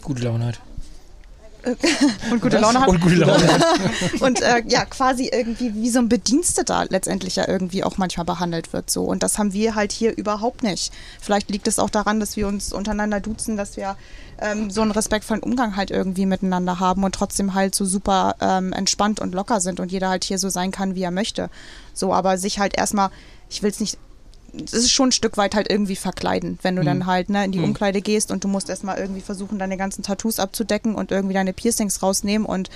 [0.02, 0.60] gute Laune hat.
[2.30, 2.88] und gute Laune hat.
[2.88, 3.62] Und gute Laune hat.
[4.20, 8.72] und äh, ja, quasi irgendwie wie so ein Bediensteter letztendlich ja irgendwie auch manchmal behandelt
[8.72, 9.04] wird so.
[9.04, 10.92] Und das haben wir halt hier überhaupt nicht.
[11.20, 13.96] Vielleicht liegt es auch daran, dass wir uns untereinander duzen, dass wir
[14.40, 18.72] ähm, so einen respektvollen Umgang halt irgendwie miteinander haben und trotzdem halt so super ähm,
[18.72, 21.50] entspannt und locker sind und jeder halt hier so sein kann, wie er möchte.
[21.92, 23.10] So, aber sich halt erstmal,
[23.48, 23.98] ich will es nicht
[24.64, 26.86] das ist schon ein Stück weit halt irgendwie verkleiden, wenn du mhm.
[26.86, 27.64] dann halt ne, in die mhm.
[27.64, 31.52] Umkleide gehst und du musst erstmal irgendwie versuchen, deine ganzen Tattoos abzudecken und irgendwie deine
[31.52, 32.46] Piercings rausnehmen.
[32.46, 32.70] Und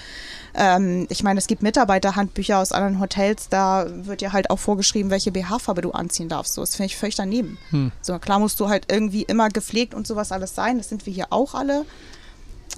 [0.55, 5.11] ähm, ich meine, es gibt Mitarbeiterhandbücher aus anderen Hotels, da wird dir halt auch vorgeschrieben,
[5.11, 6.55] welche BH-Farbe du anziehen darfst.
[6.55, 7.59] So, das finde ich völlig daneben.
[7.71, 7.93] Mhm.
[8.03, 10.79] So, klar musst du halt irgendwie immer gepflegt und sowas alles sein.
[10.79, 11.85] Das sind wir hier auch alle.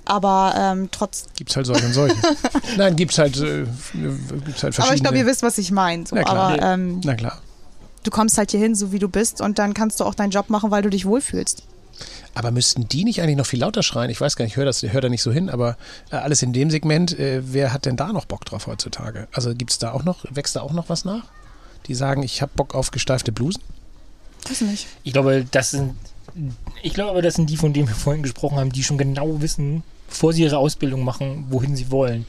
[0.04, 1.26] Aber ähm, trotz.
[1.46, 2.16] es halt solche und solche.
[2.76, 4.86] Nein, gibt halt, äh, gibt's halt verschiedene.
[4.86, 6.06] Aber ich glaube, ihr wisst, was ich meine.
[6.06, 6.16] So.
[6.16, 6.54] Na klar.
[6.54, 7.40] Aber, ähm, Na klar
[8.02, 10.30] du kommst halt hier hin, so wie du bist, und dann kannst du auch deinen
[10.30, 11.64] Job machen, weil du dich wohlfühlst.
[12.34, 14.10] Aber müssten die nicht eigentlich noch viel lauter schreien?
[14.10, 15.76] Ich weiß gar nicht, ich höre das, hör da nicht so hin, aber
[16.10, 19.28] äh, alles in dem Segment, äh, wer hat denn da noch Bock drauf heutzutage?
[19.32, 21.24] Also gibt es da auch noch, wächst da auch noch was nach?
[21.86, 23.62] Die sagen, ich habe Bock auf gesteifte Blusen?
[24.48, 24.86] Weiß nicht.
[25.04, 25.94] Ich glaube, das sind,
[26.82, 29.40] ich glaube aber, das sind die, von denen wir vorhin gesprochen haben, die schon genau
[29.42, 32.24] wissen, bevor sie ihre Ausbildung machen, wohin sie wollen.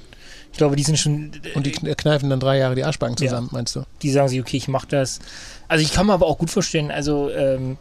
[0.53, 1.31] Ich glaube, die sind schon.
[1.55, 3.57] Und die kneifen dann drei Jahre die Arschbacken zusammen, ja.
[3.57, 3.83] meinst du?
[4.03, 5.19] Die sagen sich, okay, ich mache das.
[5.67, 7.77] Also ich kann mir aber auch gut vorstellen, also ähm,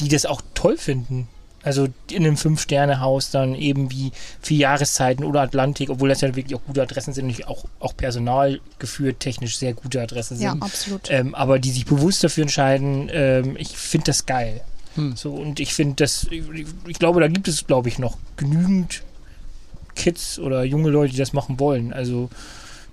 [0.00, 1.28] die das auch toll finden.
[1.62, 6.54] Also in einem Fünf-Sterne-Haus dann eben wie vier Jahreszeiten oder Atlantik, obwohl das ja wirklich
[6.54, 10.46] auch gute Adressen sind und auch, auch Personal geführt, technisch sehr gute Adressen sind.
[10.46, 11.10] Ja, absolut.
[11.10, 14.60] Ähm, aber die sich bewusst dafür entscheiden, ähm, ich finde das geil.
[14.94, 15.16] Hm.
[15.16, 16.44] So, und ich finde das, ich,
[16.86, 19.02] ich, glaube, da gibt es, glaube ich, noch genügend
[19.96, 21.92] Kids oder junge Leute, die das machen wollen.
[21.92, 22.28] Also,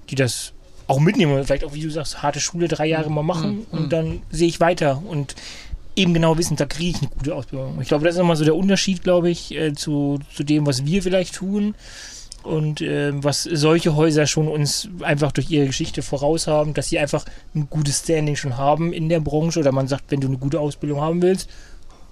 [0.09, 0.53] die das
[0.87, 3.65] auch mitnehmen, vielleicht auch, wie du sagst, harte Schule drei Jahre mal machen hm.
[3.71, 3.89] und hm.
[3.89, 5.01] dann sehe ich weiter.
[5.07, 5.35] Und
[5.95, 7.79] eben genau wissen, da kriege ich eine gute Ausbildung.
[7.81, 10.85] Ich glaube, das ist nochmal so der Unterschied, glaube ich, äh, zu, zu dem, was
[10.85, 11.75] wir vielleicht tun
[12.43, 16.99] und äh, was solche Häuser schon uns einfach durch ihre Geschichte voraus haben, dass sie
[16.99, 17.25] einfach
[17.55, 20.59] ein gutes Standing schon haben in der Branche oder man sagt, wenn du eine gute
[20.59, 21.49] Ausbildung haben willst,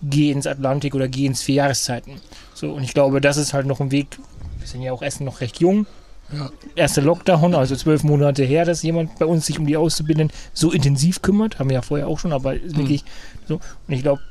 [0.03, 2.21] geh ins Atlantik oder geh ins Vier Jahreszeiten.
[2.53, 4.19] So, und ich glaube, das ist halt noch ein Weg,
[4.61, 5.85] wir sind ja auch Essen noch recht jung,
[6.33, 6.49] ja.
[6.75, 10.71] Erster Lockdown, also zwölf Monate her, dass jemand bei uns sich um die Auszubildenden so
[10.71, 11.59] intensiv kümmert.
[11.59, 12.77] Haben wir ja vorher auch schon, aber mhm.
[12.77, 13.03] wirklich
[13.47, 13.55] so.
[13.55, 14.21] Und ich glaube,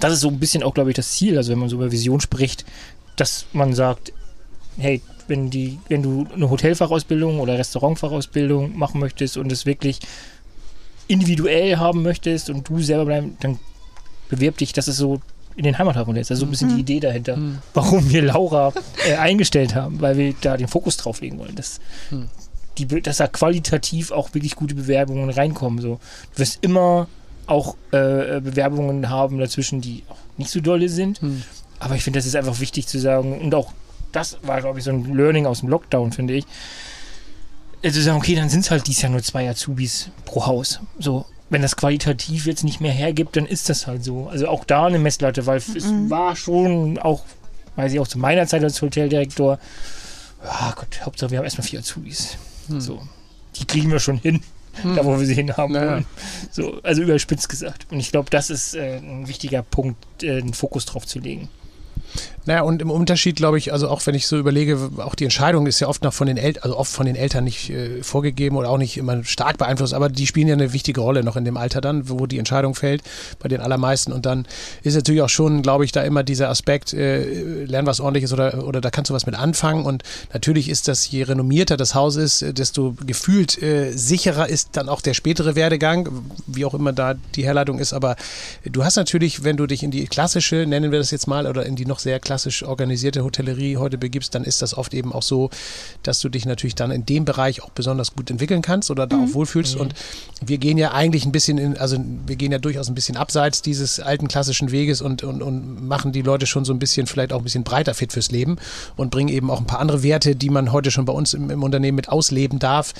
[0.00, 1.36] das ist so ein bisschen auch, glaube ich, das Ziel.
[1.36, 2.64] Also wenn man so über Vision spricht,
[3.16, 4.12] dass man sagt,
[4.76, 10.00] hey, wenn die, wenn du eine Hotelfachausbildung oder Restaurantfachausbildung machen möchtest und es wirklich
[11.08, 13.58] individuell haben möchtest und du selber bleiben, dann
[14.28, 14.72] bewirb dich.
[14.72, 15.20] Das ist so
[15.56, 16.30] in den Heimathafen lässt.
[16.30, 16.74] Also so ein bisschen mhm.
[16.76, 17.58] die Idee dahinter, mhm.
[17.74, 18.72] warum wir Laura
[19.06, 21.54] äh, eingestellt haben, weil wir da den Fokus drauf legen wollen.
[21.54, 21.80] Dass,
[22.10, 22.28] mhm.
[22.78, 25.80] die, dass da qualitativ auch wirklich gute Bewerbungen reinkommen.
[25.80, 26.00] So.
[26.34, 27.08] Du wirst immer
[27.46, 31.20] auch äh, Bewerbungen haben dazwischen, die auch nicht so dolle sind.
[31.20, 31.42] Hm.
[31.80, 33.40] Aber ich finde, das ist einfach wichtig zu sagen.
[33.40, 33.72] Und auch
[34.12, 36.46] das war, glaube ich, so ein Learning aus dem Lockdown, finde ich.
[37.84, 40.78] Also sagen, okay, dann sind es halt dies Jahr nur zwei Azubis pro Haus.
[40.98, 44.28] So, wenn das qualitativ jetzt nicht mehr hergibt, dann ist das halt so.
[44.28, 45.76] Also auch da eine Messlatte, weil mhm.
[45.76, 47.24] es war schon auch,
[47.76, 49.58] weiß ich auch zu meiner Zeit als Hoteldirektor,
[50.42, 52.36] ja Gott, Hauptsache wir haben erstmal vier Azubis.
[52.68, 52.80] Mhm.
[52.80, 53.02] So,
[53.56, 54.42] die kriegen wir schon hin.
[54.80, 54.96] Hm.
[54.96, 55.90] Da, wo wir sie hin haben naja.
[55.90, 56.06] wollen.
[56.50, 57.86] So, also überspitzt gesagt.
[57.90, 61.50] Und ich glaube, das ist äh, ein wichtiger Punkt, äh, einen Fokus drauf zu legen.
[62.44, 65.66] Naja, und im Unterschied, glaube ich, also auch wenn ich so überlege, auch die Entscheidung
[65.68, 68.56] ist ja oft noch von den Eltern, also oft von den Eltern nicht äh, vorgegeben
[68.56, 71.44] oder auch nicht immer stark beeinflusst, aber die spielen ja eine wichtige Rolle noch in
[71.44, 73.02] dem Alter dann, wo die Entscheidung fällt,
[73.38, 74.12] bei den allermeisten.
[74.12, 74.46] Und dann
[74.82, 78.66] ist natürlich auch schon, glaube ich, da immer dieser Aspekt, äh, lern was ordentliches oder,
[78.66, 79.84] oder da kannst du was mit anfangen.
[79.84, 84.70] Und natürlich ist das, je renommierter das Haus ist, äh, desto gefühlt äh, sicherer ist
[84.72, 86.08] dann auch der spätere Werdegang,
[86.48, 87.92] wie auch immer da die Herleitung ist.
[87.92, 88.16] Aber
[88.64, 91.64] du hast natürlich, wenn du dich in die klassische, nennen wir das jetzt mal, oder
[91.64, 95.22] in die noch sehr klassisch organisierte Hotellerie heute begibst, dann ist das oft eben auch
[95.22, 95.50] so,
[96.02, 99.16] dass du dich natürlich dann in dem Bereich auch besonders gut entwickeln kannst oder da
[99.16, 99.24] mhm.
[99.24, 99.74] auch wohlfühlst.
[99.74, 99.80] Mhm.
[99.82, 99.94] Und
[100.40, 103.60] wir gehen ja eigentlich ein bisschen in, also wir gehen ja durchaus ein bisschen abseits
[103.60, 107.34] dieses alten klassischen Weges und, und, und machen die Leute schon so ein bisschen, vielleicht
[107.34, 108.56] auch ein bisschen breiter fit fürs Leben
[108.96, 111.50] und bringen eben auch ein paar andere Werte, die man heute schon bei uns im,
[111.50, 112.94] im Unternehmen mit ausleben darf,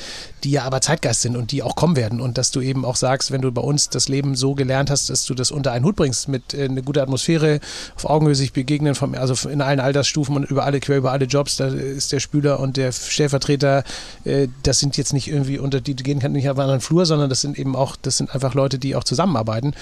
[0.45, 2.20] die ja aber Zeitgeist sind und die auch kommen werden.
[2.20, 5.09] Und dass du eben auch sagst, wenn du bei uns das Leben so gelernt hast,
[5.09, 7.61] dass du das unter einen Hut bringst mit äh, eine gute Atmosphäre,
[7.97, 11.27] auf Augenhöhe sich begegnen, vom, also in allen Altersstufen und über alle, quer über alle
[11.27, 13.85] Jobs, da ist der Spüler und der Stellvertreter,
[14.25, 17.31] äh, das sind jetzt nicht irgendwie unter, die gehen nicht auf einen anderen Flur, sondern
[17.31, 19.75] das sind eben auch, das sind einfach Leute, die auch zusammenarbeiten.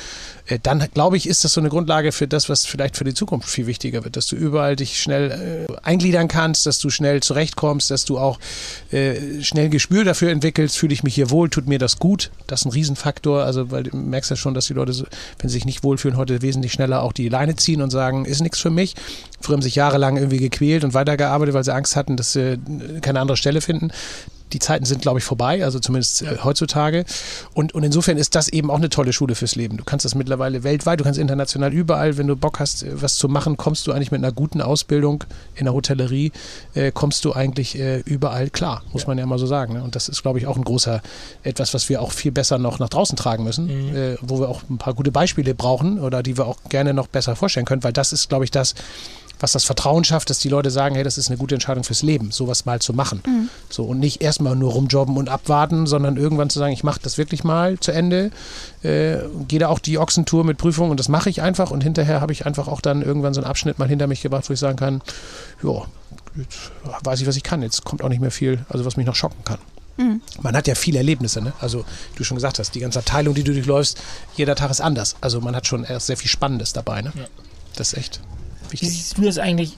[0.46, 3.14] Äh, dann glaube ich, ist das so eine Grundlage für das, was vielleicht für die
[3.14, 7.22] Zukunft viel wichtiger wird, dass du überall dich schnell äh, eingliedern kannst, dass du schnell
[7.22, 8.38] zurechtkommst, dass du auch
[9.40, 12.30] schnell Gespür dafür entwickelst, fühle ich mich hier wohl, tut mir das gut.
[12.46, 14.92] Das ist ein Riesenfaktor, also weil du merkst ja schon, dass die Leute,
[15.38, 18.40] wenn sie sich nicht wohlfühlen, heute wesentlich schneller auch die Leine ziehen und sagen, ist
[18.40, 18.94] nichts für mich.
[19.40, 22.58] Früher haben sich jahrelang irgendwie gequält und weitergearbeitet, weil sie Angst hatten, dass sie
[23.00, 23.90] keine andere Stelle finden.
[24.52, 27.04] Die Zeiten sind, glaube ich, vorbei, also zumindest äh, heutzutage.
[27.54, 29.76] Und, und insofern ist das eben auch eine tolle Schule fürs Leben.
[29.76, 33.14] Du kannst das mittlerweile weltweit, du kannst international überall, wenn du Bock hast, äh, was
[33.14, 35.22] zu machen, kommst du eigentlich mit einer guten Ausbildung
[35.54, 36.32] in der Hotellerie,
[36.74, 39.08] äh, kommst du eigentlich äh, überall klar, muss ja.
[39.08, 39.74] man ja mal so sagen.
[39.74, 39.84] Ne?
[39.84, 41.00] Und das ist, glaube ich, auch ein großer,
[41.44, 43.96] etwas, was wir auch viel besser noch nach draußen tragen müssen, mhm.
[43.96, 47.06] äh, wo wir auch ein paar gute Beispiele brauchen oder die wir auch gerne noch
[47.06, 48.74] besser vorstellen können, weil das ist, glaube ich, das,
[49.40, 52.02] was das Vertrauen schafft, dass die Leute sagen, hey, das ist eine gute Entscheidung fürs
[52.02, 53.22] Leben, sowas mal zu machen.
[53.26, 53.48] Mhm.
[53.68, 57.18] So und nicht erstmal nur rumjobben und abwarten, sondern irgendwann zu sagen, ich mache das
[57.18, 58.30] wirklich mal zu Ende,
[58.82, 59.18] äh,
[59.48, 62.32] gehe da auch die Ochsentour mit Prüfung und das mache ich einfach und hinterher habe
[62.32, 64.76] ich einfach auch dann irgendwann so einen Abschnitt mal hinter mich gebracht, wo ich sagen
[64.76, 65.02] kann,
[65.62, 65.82] ja,
[66.36, 66.70] jetzt
[67.04, 69.16] weiß ich, was ich kann, jetzt kommt auch nicht mehr viel, also was mich noch
[69.16, 69.58] schocken kann.
[69.96, 70.22] Mhm.
[70.40, 71.52] Man hat ja viele Erlebnisse, ne?
[71.60, 74.00] Also, wie du schon gesagt hast, die ganze Abteilung, die du durchläufst,
[74.34, 75.16] jeder Tag ist anders.
[75.20, 77.12] Also, man hat schon erst sehr viel Spannendes dabei, ne?
[77.14, 77.24] Ja.
[77.76, 78.20] Das ist echt.
[78.70, 79.76] Wie siehst du das eigentlich?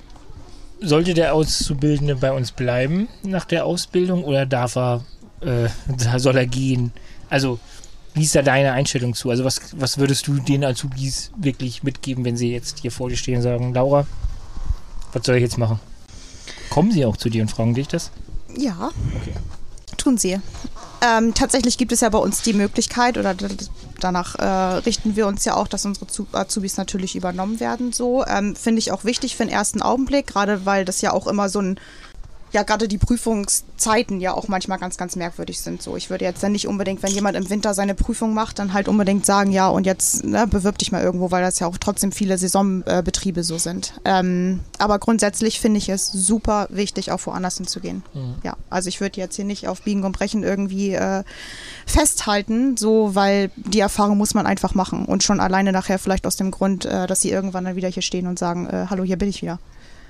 [0.80, 5.04] Sollte der Auszubildende bei uns bleiben nach der Ausbildung oder darf er,
[5.40, 5.68] äh,
[6.18, 6.92] soll er gehen?
[7.30, 7.58] Also,
[8.14, 9.30] wie ist da deine Einstellung zu?
[9.30, 13.16] Also, was, was würdest du den Azubis wirklich mitgeben, wenn sie jetzt hier vor dir
[13.16, 14.06] stehen und sagen, Laura,
[15.12, 15.78] was soll ich jetzt machen?
[16.70, 18.10] Kommen sie auch zu dir und fragen dich das?
[18.56, 18.90] Ja.
[19.20, 19.34] Okay.
[19.96, 20.40] Tun sie.
[21.00, 23.34] Ähm, tatsächlich gibt es ja bei uns die Möglichkeit oder
[24.04, 27.92] danach äh, richten wir uns ja auch, dass unsere Azubis natürlich übernommen werden.
[27.92, 31.26] So ähm, finde ich auch wichtig für den ersten Augenblick, gerade weil das ja auch
[31.26, 31.78] immer so ein
[32.52, 35.82] ja gerade die Prüfungszeiten ja auch manchmal ganz, ganz merkwürdig sind.
[35.82, 38.72] So, ich würde jetzt dann nicht unbedingt, wenn jemand im Winter seine Prüfung macht, dann
[38.72, 41.78] halt unbedingt sagen, ja, und jetzt ne, bewirb dich mal irgendwo, weil das ja auch
[41.78, 43.94] trotzdem viele Saisonbetriebe äh, so sind.
[44.04, 48.02] Ähm, aber grundsätzlich finde ich es super wichtig, auch woanders hinzugehen.
[48.12, 48.34] Mhm.
[48.42, 51.24] Ja, also ich würde jetzt hier nicht auf Biegen und Brechen irgendwie äh,
[51.86, 56.36] festhalten, so, weil die Erfahrung muss man einfach machen und schon alleine nachher vielleicht aus
[56.36, 59.16] dem Grund, äh, dass sie irgendwann dann wieder hier stehen und sagen, äh, hallo, hier
[59.16, 59.58] bin ich wieder.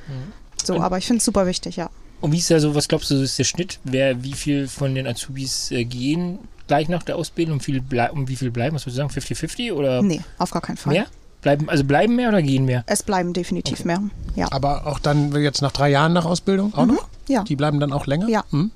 [0.08, 0.32] Mhm.
[0.64, 1.90] So, aber ich finde es super wichtig, ja.
[2.22, 3.80] Und wie ist da so, was glaubst du, ist der Schnitt?
[3.82, 7.54] Wer, wie viel von den Azubis äh, gehen gleich nach der Ausbildung?
[7.54, 8.76] Um, viel um wie viel bleiben?
[8.76, 9.36] Was würdest du sagen?
[9.36, 10.02] 50-50 oder?
[10.02, 10.94] Nee, auf gar keinen Fall.
[10.94, 11.06] Mehr?
[11.42, 12.84] Bleiben, also bleiben mehr oder gehen mehr?
[12.86, 13.88] Es bleiben definitiv okay.
[13.88, 14.02] mehr,
[14.36, 14.46] ja.
[14.52, 17.08] Aber auch dann jetzt nach drei Jahren nach Ausbildung auch mhm, noch?
[17.28, 17.42] Ja.
[17.42, 18.28] Die bleiben dann auch länger?
[18.28, 18.44] Ja.
[18.52, 18.70] Mhm.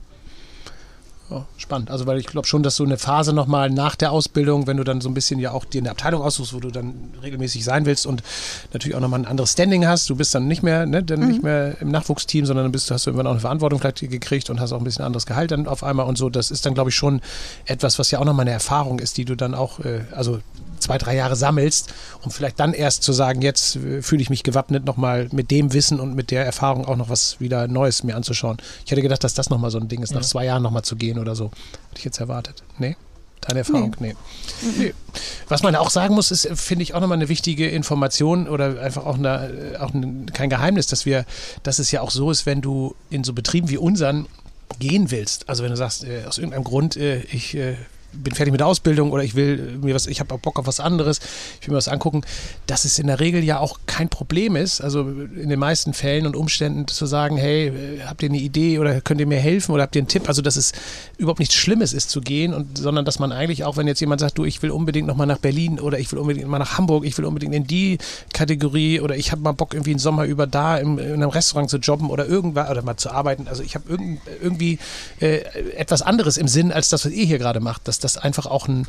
[1.28, 1.90] Oh, spannend.
[1.90, 4.84] Also, weil ich glaube schon, dass so eine Phase nochmal nach der Ausbildung, wenn du
[4.84, 7.84] dann so ein bisschen ja auch dir eine Abteilung aussuchst, wo du dann regelmäßig sein
[7.84, 8.22] willst und
[8.72, 10.08] natürlich auch nochmal ein anderes Standing hast.
[10.08, 11.28] Du bist dann nicht mehr, ne, dann mhm.
[11.28, 14.50] nicht mehr im Nachwuchsteam, sondern dann bist, hast du irgendwann auch eine Verantwortung vielleicht gekriegt
[14.50, 16.30] und hast auch ein bisschen anderes Gehalt dann auf einmal und so.
[16.30, 17.20] Das ist dann, glaube ich, schon
[17.64, 20.38] etwas, was ja auch nochmal eine Erfahrung ist, die du dann auch, äh, also
[20.86, 24.44] zwei, drei Jahre sammelst, um vielleicht dann erst zu sagen, jetzt äh, fühle ich mich
[24.44, 28.14] gewappnet, nochmal mit dem Wissen und mit der Erfahrung auch noch was wieder Neues mir
[28.14, 28.58] anzuschauen.
[28.84, 30.18] Ich hätte gedacht, dass das nochmal so ein Ding ist, ja.
[30.18, 31.46] nach zwei Jahren nochmal zu gehen oder so.
[31.46, 32.62] Hätte ich jetzt erwartet.
[32.78, 32.96] Nee?
[33.40, 33.96] Deine Erfahrung?
[33.98, 34.14] Nee.
[34.62, 34.72] nee.
[34.78, 34.94] nee.
[35.48, 39.04] Was man auch sagen muss, ist, finde ich, auch nochmal eine wichtige Information oder einfach
[39.04, 41.24] auch, eine, äh, auch ein, kein Geheimnis, dass wir,
[41.64, 44.26] dass es ja auch so ist, wenn du in so Betrieben wie unseren
[44.78, 47.74] gehen willst, also wenn du sagst, äh, aus irgendeinem Grund, äh, ich äh,
[48.22, 50.80] bin fertig mit der Ausbildung oder ich will mir was, ich habe Bock auf was
[50.80, 51.20] anderes,
[51.60, 52.22] ich will mir was angucken,
[52.66, 56.26] dass es in der Regel ja auch kein Problem ist, also in den meisten Fällen
[56.26, 59.84] und Umständen zu sagen, hey, habt ihr eine Idee oder könnt ihr mir helfen oder
[59.84, 60.72] habt ihr einen Tipp, also dass es
[61.18, 64.20] überhaupt nichts Schlimmes ist zu gehen und sondern dass man eigentlich auch, wenn jetzt jemand
[64.20, 67.04] sagt, du, ich will unbedingt nochmal nach Berlin oder ich will unbedingt mal nach Hamburg,
[67.04, 67.98] ich will unbedingt in die
[68.32, 71.70] Kategorie oder ich habe mal Bock irgendwie einen Sommer über da im, in einem Restaurant
[71.70, 73.84] zu jobben oder irgendwas oder mal zu arbeiten, also ich habe
[74.42, 74.78] irgendwie
[75.20, 75.38] äh,
[75.76, 78.68] etwas anderes im Sinn als das, was ihr hier gerade macht, dass das einfach auch
[78.68, 78.86] ein,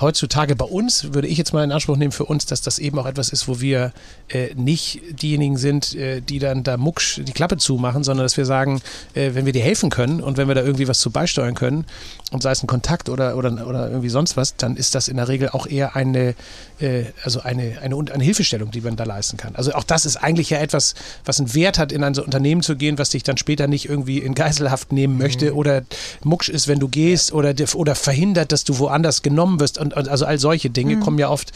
[0.00, 2.98] heutzutage bei uns, würde ich jetzt mal in Anspruch nehmen für uns, dass das eben
[2.98, 3.92] auch etwas ist, wo wir
[4.28, 8.46] äh, nicht diejenigen sind, äh, die dann da mucksch die Klappe zumachen, sondern dass wir
[8.46, 8.80] sagen,
[9.14, 11.86] äh, wenn wir dir helfen können und wenn wir da irgendwie was zu beisteuern können,
[12.32, 15.16] und sei es ein Kontakt oder, oder, oder irgendwie sonst was, dann ist das in
[15.16, 16.34] der Regel auch eher eine,
[16.80, 19.54] äh, also eine, eine, eine Hilfestellung, die man da leisten kann.
[19.54, 22.62] Also auch das ist eigentlich ja etwas, was einen Wert hat, in ein so Unternehmen
[22.62, 25.56] zu gehen, was dich dann später nicht irgendwie in Geiselhaft nehmen möchte mhm.
[25.56, 25.82] oder
[26.24, 29.78] mucksch ist, wenn du gehst oder, oder verhindert, dass du woanders genommen wirst.
[29.86, 31.00] Und, und also all solche Dinge mhm.
[31.00, 31.52] kommen ja oft,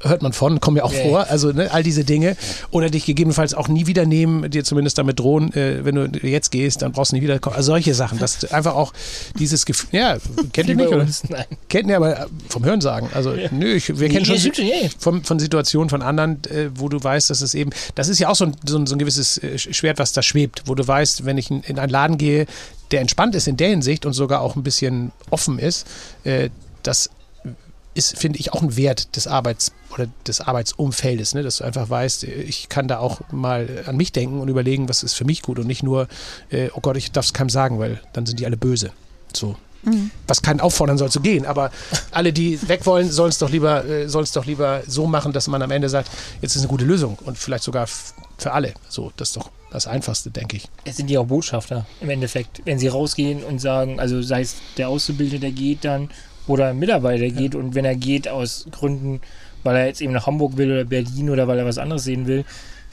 [0.00, 1.08] hört man von, kommen ja auch yeah.
[1.08, 1.26] vor.
[1.28, 2.36] Also ne, all diese Dinge.
[2.70, 6.50] Oder dich gegebenenfalls auch nie wieder nehmen, dir zumindest damit drohen, äh, wenn du jetzt
[6.50, 7.56] gehst, dann brauchst du nicht wieder kommen.
[7.56, 8.18] Also solche Sachen.
[8.18, 8.92] Dass einfach auch
[9.38, 10.16] dieses Gefühl, ja,
[10.52, 11.06] kennt ihr nicht, oder?
[11.28, 11.44] Nein.
[11.68, 13.08] Kennt ihr aber vom Hören sagen.
[13.12, 13.48] Also, ja.
[13.50, 14.38] nö, ich, wir kennen schon
[14.98, 18.28] von, von Situationen von anderen, äh, wo du weißt, dass es eben, das ist ja
[18.28, 20.86] auch so ein, so ein, so ein gewisses äh, Schwert, was da schwebt, wo du
[20.86, 22.46] weißt, wenn ich in, in einen Laden gehe,
[22.90, 25.86] der entspannt ist in der Hinsicht und sogar auch ein bisschen offen ist,
[26.24, 26.50] äh,
[26.82, 27.10] das
[27.94, 31.42] ist, finde ich, auch ein Wert des Arbeits- oder des Arbeitsumfeldes, ne?
[31.42, 35.02] dass du einfach weißt, ich kann da auch mal an mich denken und überlegen, was
[35.02, 36.08] ist für mich gut und nicht nur,
[36.50, 38.90] äh, oh Gott, ich darf es keinem sagen, weil dann sind die alle böse.
[39.32, 39.56] So.
[39.84, 40.10] Mhm.
[40.26, 41.70] Was keinen auffordern soll zu gehen, aber
[42.10, 45.62] alle, die weg wollen, sollen es doch lieber, äh, doch lieber so machen, dass man
[45.62, 48.74] am Ende sagt, jetzt ist eine gute Lösung und vielleicht sogar für alle.
[48.88, 50.68] So, das ist doch das Einfachste, denke ich.
[50.84, 54.56] Es sind ja auch Botschafter im Endeffekt, wenn sie rausgehen und sagen, also sei es
[54.78, 56.08] der Auszubildende, der geht dann
[56.46, 57.60] oder ein Mitarbeiter geht ja.
[57.60, 59.20] und wenn er geht aus Gründen,
[59.62, 62.26] weil er jetzt eben nach Hamburg will oder Berlin oder weil er was anderes sehen
[62.26, 62.44] will,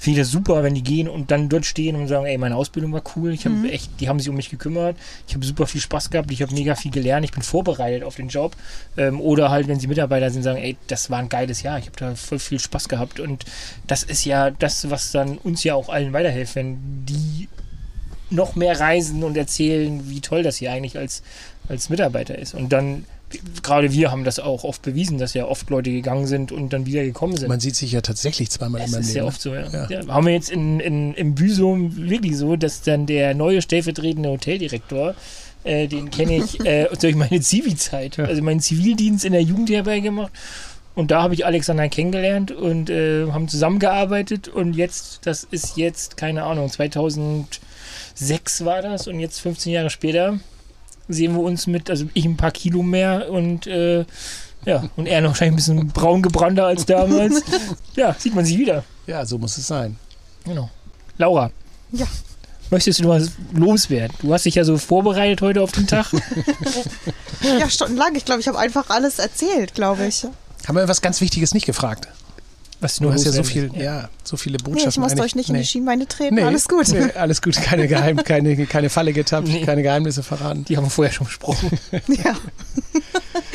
[0.01, 2.55] finde ich das super, wenn die gehen und dann dort stehen und sagen, ey, meine
[2.55, 3.65] Ausbildung war cool, ich habe mhm.
[3.65, 4.97] echt, die haben sich um mich gekümmert,
[5.27, 8.15] ich habe super viel Spaß gehabt, ich habe mega viel gelernt, ich bin vorbereitet auf
[8.15, 8.55] den Job.
[8.97, 11.85] Ähm, oder halt, wenn sie Mitarbeiter sind, sagen, ey, das war ein geiles Jahr, ich
[11.85, 13.45] habe da voll viel Spaß gehabt und
[13.85, 17.47] das ist ja das, was dann uns ja auch allen weiterhilft, wenn die
[18.31, 21.21] noch mehr reisen und erzählen, wie toll das hier eigentlich als,
[21.69, 22.55] als Mitarbeiter ist.
[22.55, 23.05] Und dann
[23.63, 26.85] gerade wir haben das auch oft bewiesen, dass ja oft Leute gegangen sind und dann
[26.85, 27.49] wieder gekommen sind.
[27.49, 28.97] Man sieht sich ja tatsächlich zweimal im Leben.
[28.97, 29.67] Das ist ja oft so, ja.
[29.69, 29.87] ja.
[29.89, 30.07] ja.
[30.07, 35.15] Haben wir jetzt in, in, im Büsum wirklich so, dass dann der neue stellvertretende Hoteldirektor,
[35.63, 38.25] äh, den kenne ich äh, durch meine Zivi-Zeit, ja.
[38.25, 40.31] also meinen Zivildienst in der Jugendherberge gemacht.
[40.93, 44.49] Und da habe ich Alexander kennengelernt und äh, haben zusammengearbeitet.
[44.49, 50.39] Und jetzt, das ist jetzt, keine Ahnung, 2006 war das und jetzt 15 Jahre später
[51.13, 54.05] sehen wir uns mit, also ich ein paar Kilo mehr und äh,
[54.65, 57.41] ja, und er noch wahrscheinlich ein bisschen braun gebrannter als damals.
[57.95, 58.83] ja, sieht man sich wieder.
[59.07, 59.97] Ja, so muss es sein.
[60.43, 60.69] Genau.
[61.17, 61.51] Laura.
[61.91, 62.05] Ja.
[62.69, 64.15] Möchtest du was loswerden?
[64.21, 66.07] Du hast dich ja so vorbereitet heute auf den Tag.
[67.59, 68.15] ja, stundenlang.
[68.15, 70.25] Ich glaube, ich habe einfach alles erzählt, glaube ich.
[70.67, 72.07] Haben wir was ganz Wichtiges nicht gefragt?
[72.81, 73.83] Was du hast ja so viel, ja.
[73.83, 74.09] ja.
[74.23, 75.01] so viele Botschaften.
[75.01, 75.57] Nee, ich muss euch nicht nee.
[75.57, 76.35] in die Schienbeine treten.
[76.35, 76.87] Nee, alles gut.
[76.89, 77.55] Nee, alles gut.
[77.55, 80.65] Keine, Geheim, keine, keine Falle getappt, keine Geheimnisse verraten.
[80.65, 81.69] Die haben wir vorher schon besprochen.
[82.07, 82.35] ja.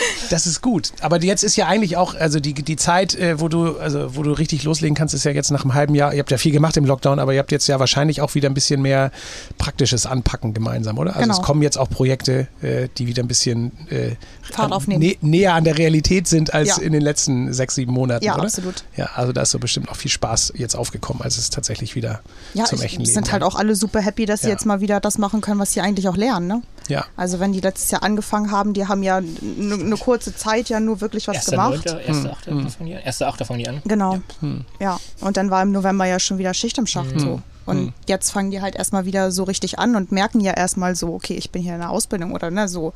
[0.30, 0.92] Das ist gut.
[1.00, 4.22] Aber jetzt ist ja eigentlich auch, also die, die Zeit, äh, wo du, also wo
[4.22, 6.12] du richtig loslegen kannst, ist ja jetzt nach einem halben Jahr.
[6.12, 8.48] Ihr habt ja viel gemacht im Lockdown, aber ihr habt jetzt ja wahrscheinlich auch wieder
[8.48, 9.10] ein bisschen mehr
[9.58, 11.16] praktisches Anpacken gemeinsam, oder?
[11.16, 11.34] Also genau.
[11.34, 15.00] es kommen jetzt auch Projekte, äh, die wieder ein bisschen äh, Fahrt aufnehmen.
[15.00, 16.82] Nä näher an der Realität sind als ja.
[16.82, 18.44] in den letzten sechs, sieben Monaten, ja, oder?
[18.44, 18.84] absolut.
[18.96, 22.20] Ja, also da ist so bestimmt auch viel Spaß jetzt aufgekommen, als es tatsächlich wieder
[22.54, 25.00] ja, zum echten Leben sind halt auch alle super happy, dass sie jetzt mal wieder
[25.00, 26.62] das machen können, was sie eigentlich auch lernen, ne?
[26.88, 27.06] Ja.
[27.16, 31.00] Also wenn die letztes Jahr angefangen haben, die haben ja eine kurze Zeit ja nur
[31.00, 31.86] wirklich was erster gemacht.
[31.86, 32.68] Erster Achter hm.
[32.68, 33.02] fangen die an.
[33.02, 33.82] Erster Achter fangen die an.
[33.84, 34.14] Genau.
[34.14, 34.22] Ja.
[34.40, 34.64] Hm.
[34.80, 35.00] ja.
[35.20, 37.18] Und dann war im November ja schon wieder Schicht im Schacht hm.
[37.18, 37.42] so.
[37.64, 37.92] Und hm.
[38.06, 41.34] jetzt fangen die halt erstmal wieder so richtig an und merken ja erstmal so, okay,
[41.34, 42.92] ich bin hier in der Ausbildung oder ne, so.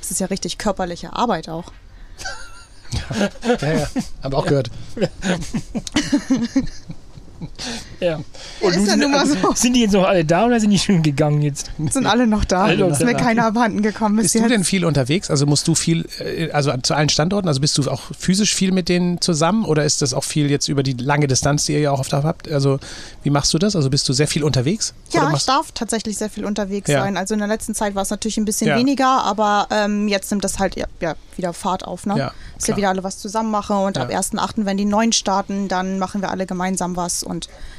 [0.00, 1.72] Das ist ja richtig körperliche Arbeit auch.
[2.94, 3.88] ja, ja,
[4.22, 4.70] haben wir auch gehört.
[8.00, 8.16] Ja.
[8.60, 9.52] Und ja, sind, ja so.
[9.54, 11.70] sind die jetzt noch alle da oder sind die schon gegangen jetzt?
[11.90, 12.64] Sind alle noch da.
[12.64, 14.16] Alle ist mir keiner abhanden gekommen.
[14.16, 14.44] Bist jetzt.
[14.44, 15.30] du denn viel unterwegs?
[15.30, 18.72] Also musst du viel, äh, also zu allen Standorten, also bist du auch physisch viel
[18.72, 21.80] mit denen zusammen oder ist das auch viel jetzt über die lange Distanz, die ihr
[21.80, 22.50] ja auch oft habt?
[22.50, 22.78] Also
[23.22, 23.74] wie machst du das?
[23.74, 24.92] Also bist du sehr viel unterwegs?
[25.10, 27.00] Ja, ich darf tatsächlich sehr viel unterwegs ja.
[27.00, 27.16] sein.
[27.16, 30.44] Also in der letzten Zeit war es natürlich ein bisschen weniger, aber ähm, jetzt nimmt
[30.44, 32.06] das halt ja, wieder Fahrt auf.
[32.06, 32.18] Ne?
[32.18, 35.68] Ja, Dass wir wieder alle was zusammen machen und ab 1.8., wenn die neuen starten,
[35.68, 37.33] dann machen wir alle gemeinsam was und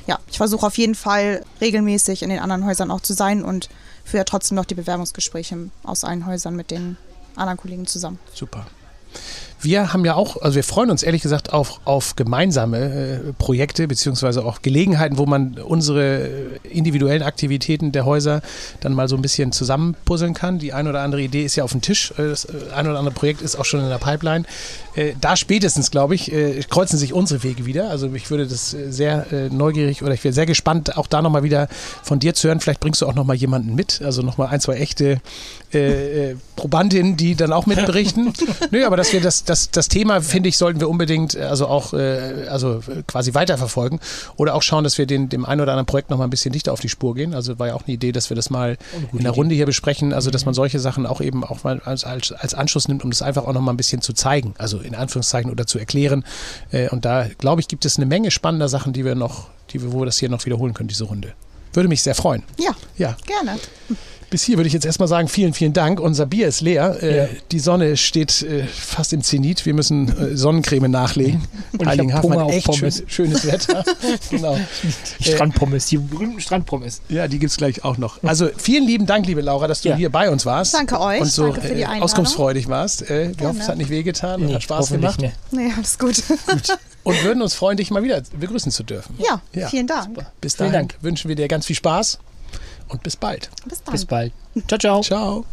[0.08, 3.70] ja, ich versuche auf jeden Fall regelmäßig in den anderen Häusern auch zu sein und
[4.04, 6.98] führe trotzdem noch die Bewerbungsgespräche aus allen Häusern mit den
[7.36, 8.20] anderen Kollegen zusammen.
[8.34, 8.66] Super
[9.62, 13.88] wir haben ja auch, also wir freuen uns ehrlich gesagt auf, auf gemeinsame äh, Projekte
[13.88, 16.30] beziehungsweise auch Gelegenheiten, wo man unsere
[16.64, 18.42] individuellen Aktivitäten der Häuser
[18.82, 20.60] dann mal so ein bisschen zusammenpuzzeln kann.
[20.60, 23.00] Die ein oder andere Idee ist ja auf dem Tisch, äh, das äh, ein oder
[23.00, 24.46] andere Projekt ist auch schon in der Pipeline.
[24.96, 27.90] Äh, da spätestens, glaube ich, äh, kreuzen sich unsere Wege wieder.
[27.90, 31.44] Also ich würde das äh, sehr neugierig oder ich wäre sehr gespannt, auch da nochmal
[31.44, 31.68] wieder
[32.04, 32.60] von dir zu hören.
[32.60, 35.22] Vielleicht bringst du auch nochmal jemanden mit, also nochmal ein, zwei echte
[36.56, 38.32] Probandinnen, die dann auch mitberichten.
[38.72, 41.94] Nö, aber dass wir das, das, das Thema, finde ich, sollten wir unbedingt also auch
[41.94, 44.00] also quasi weiterverfolgen
[44.38, 46.74] oder auch schauen, dass wir den, dem einen oder anderen Projekt nochmal ein bisschen dichter
[46.74, 47.34] auf die Spur gehen.
[47.34, 48.78] Also war ja auch eine Idee, dass wir das mal
[49.14, 52.04] in der Runde hier besprechen, also dass man solche Sachen auch eben auch mal als,
[52.04, 54.54] als, als Anschluss nimmt, um das einfach auch nochmal ein bisschen zu zeigen.
[54.58, 56.24] Also in Anführungszeichen oder zu erklären.
[56.72, 59.82] Äh, und da, glaube ich, gibt es eine Menge spannender Sachen, die wir noch, die
[59.82, 61.34] wir, wo wir das hier noch wiederholen können, diese Runde.
[61.74, 62.44] Würde mich sehr freuen.
[62.58, 63.18] Ja, ja.
[63.26, 63.60] gerne
[64.30, 66.00] bis hier würde ich jetzt erstmal sagen, vielen, vielen Dank.
[66.00, 67.02] Unser Bier ist leer.
[67.02, 67.28] Äh, ja.
[67.52, 69.66] Die Sonne steht äh, fast im Zenit.
[69.66, 71.44] Wir müssen äh, Sonnencreme nachlegen.
[71.78, 73.84] Und Heiligenhafen hat echt schön, schönes Wetter.
[74.30, 74.58] genau.
[75.20, 77.02] Die Strandpommes, die berühmten Strandpommes.
[77.10, 78.22] Ja, die gibt es gleich auch noch.
[78.24, 79.96] Also vielen lieben Dank, liebe Laura, dass du ja.
[79.96, 80.74] hier bei uns warst.
[80.74, 81.22] Danke euch.
[81.22, 83.10] Und so Danke für die äh, auskunftsfreudig warst.
[83.10, 85.20] Äh, wir hoffen, es hat nicht wehgetan nee, und hat Spaß gemacht.
[85.22, 85.32] Nee.
[85.52, 86.22] nee, alles gut.
[86.48, 86.78] gut.
[87.04, 89.16] Und würden uns freuen, dich mal wieder begrüßen zu dürfen.
[89.20, 89.68] Ja, ja.
[89.68, 90.06] vielen Dank.
[90.06, 90.32] Super.
[90.42, 90.98] Bis dahin Dank.
[91.02, 92.20] wünschen wir dir ganz viel Spaß
[92.90, 93.50] und bis bald.
[93.66, 94.34] Bis, bis bald.
[94.68, 95.02] Ciao, ciao.
[95.02, 95.46] Ciao.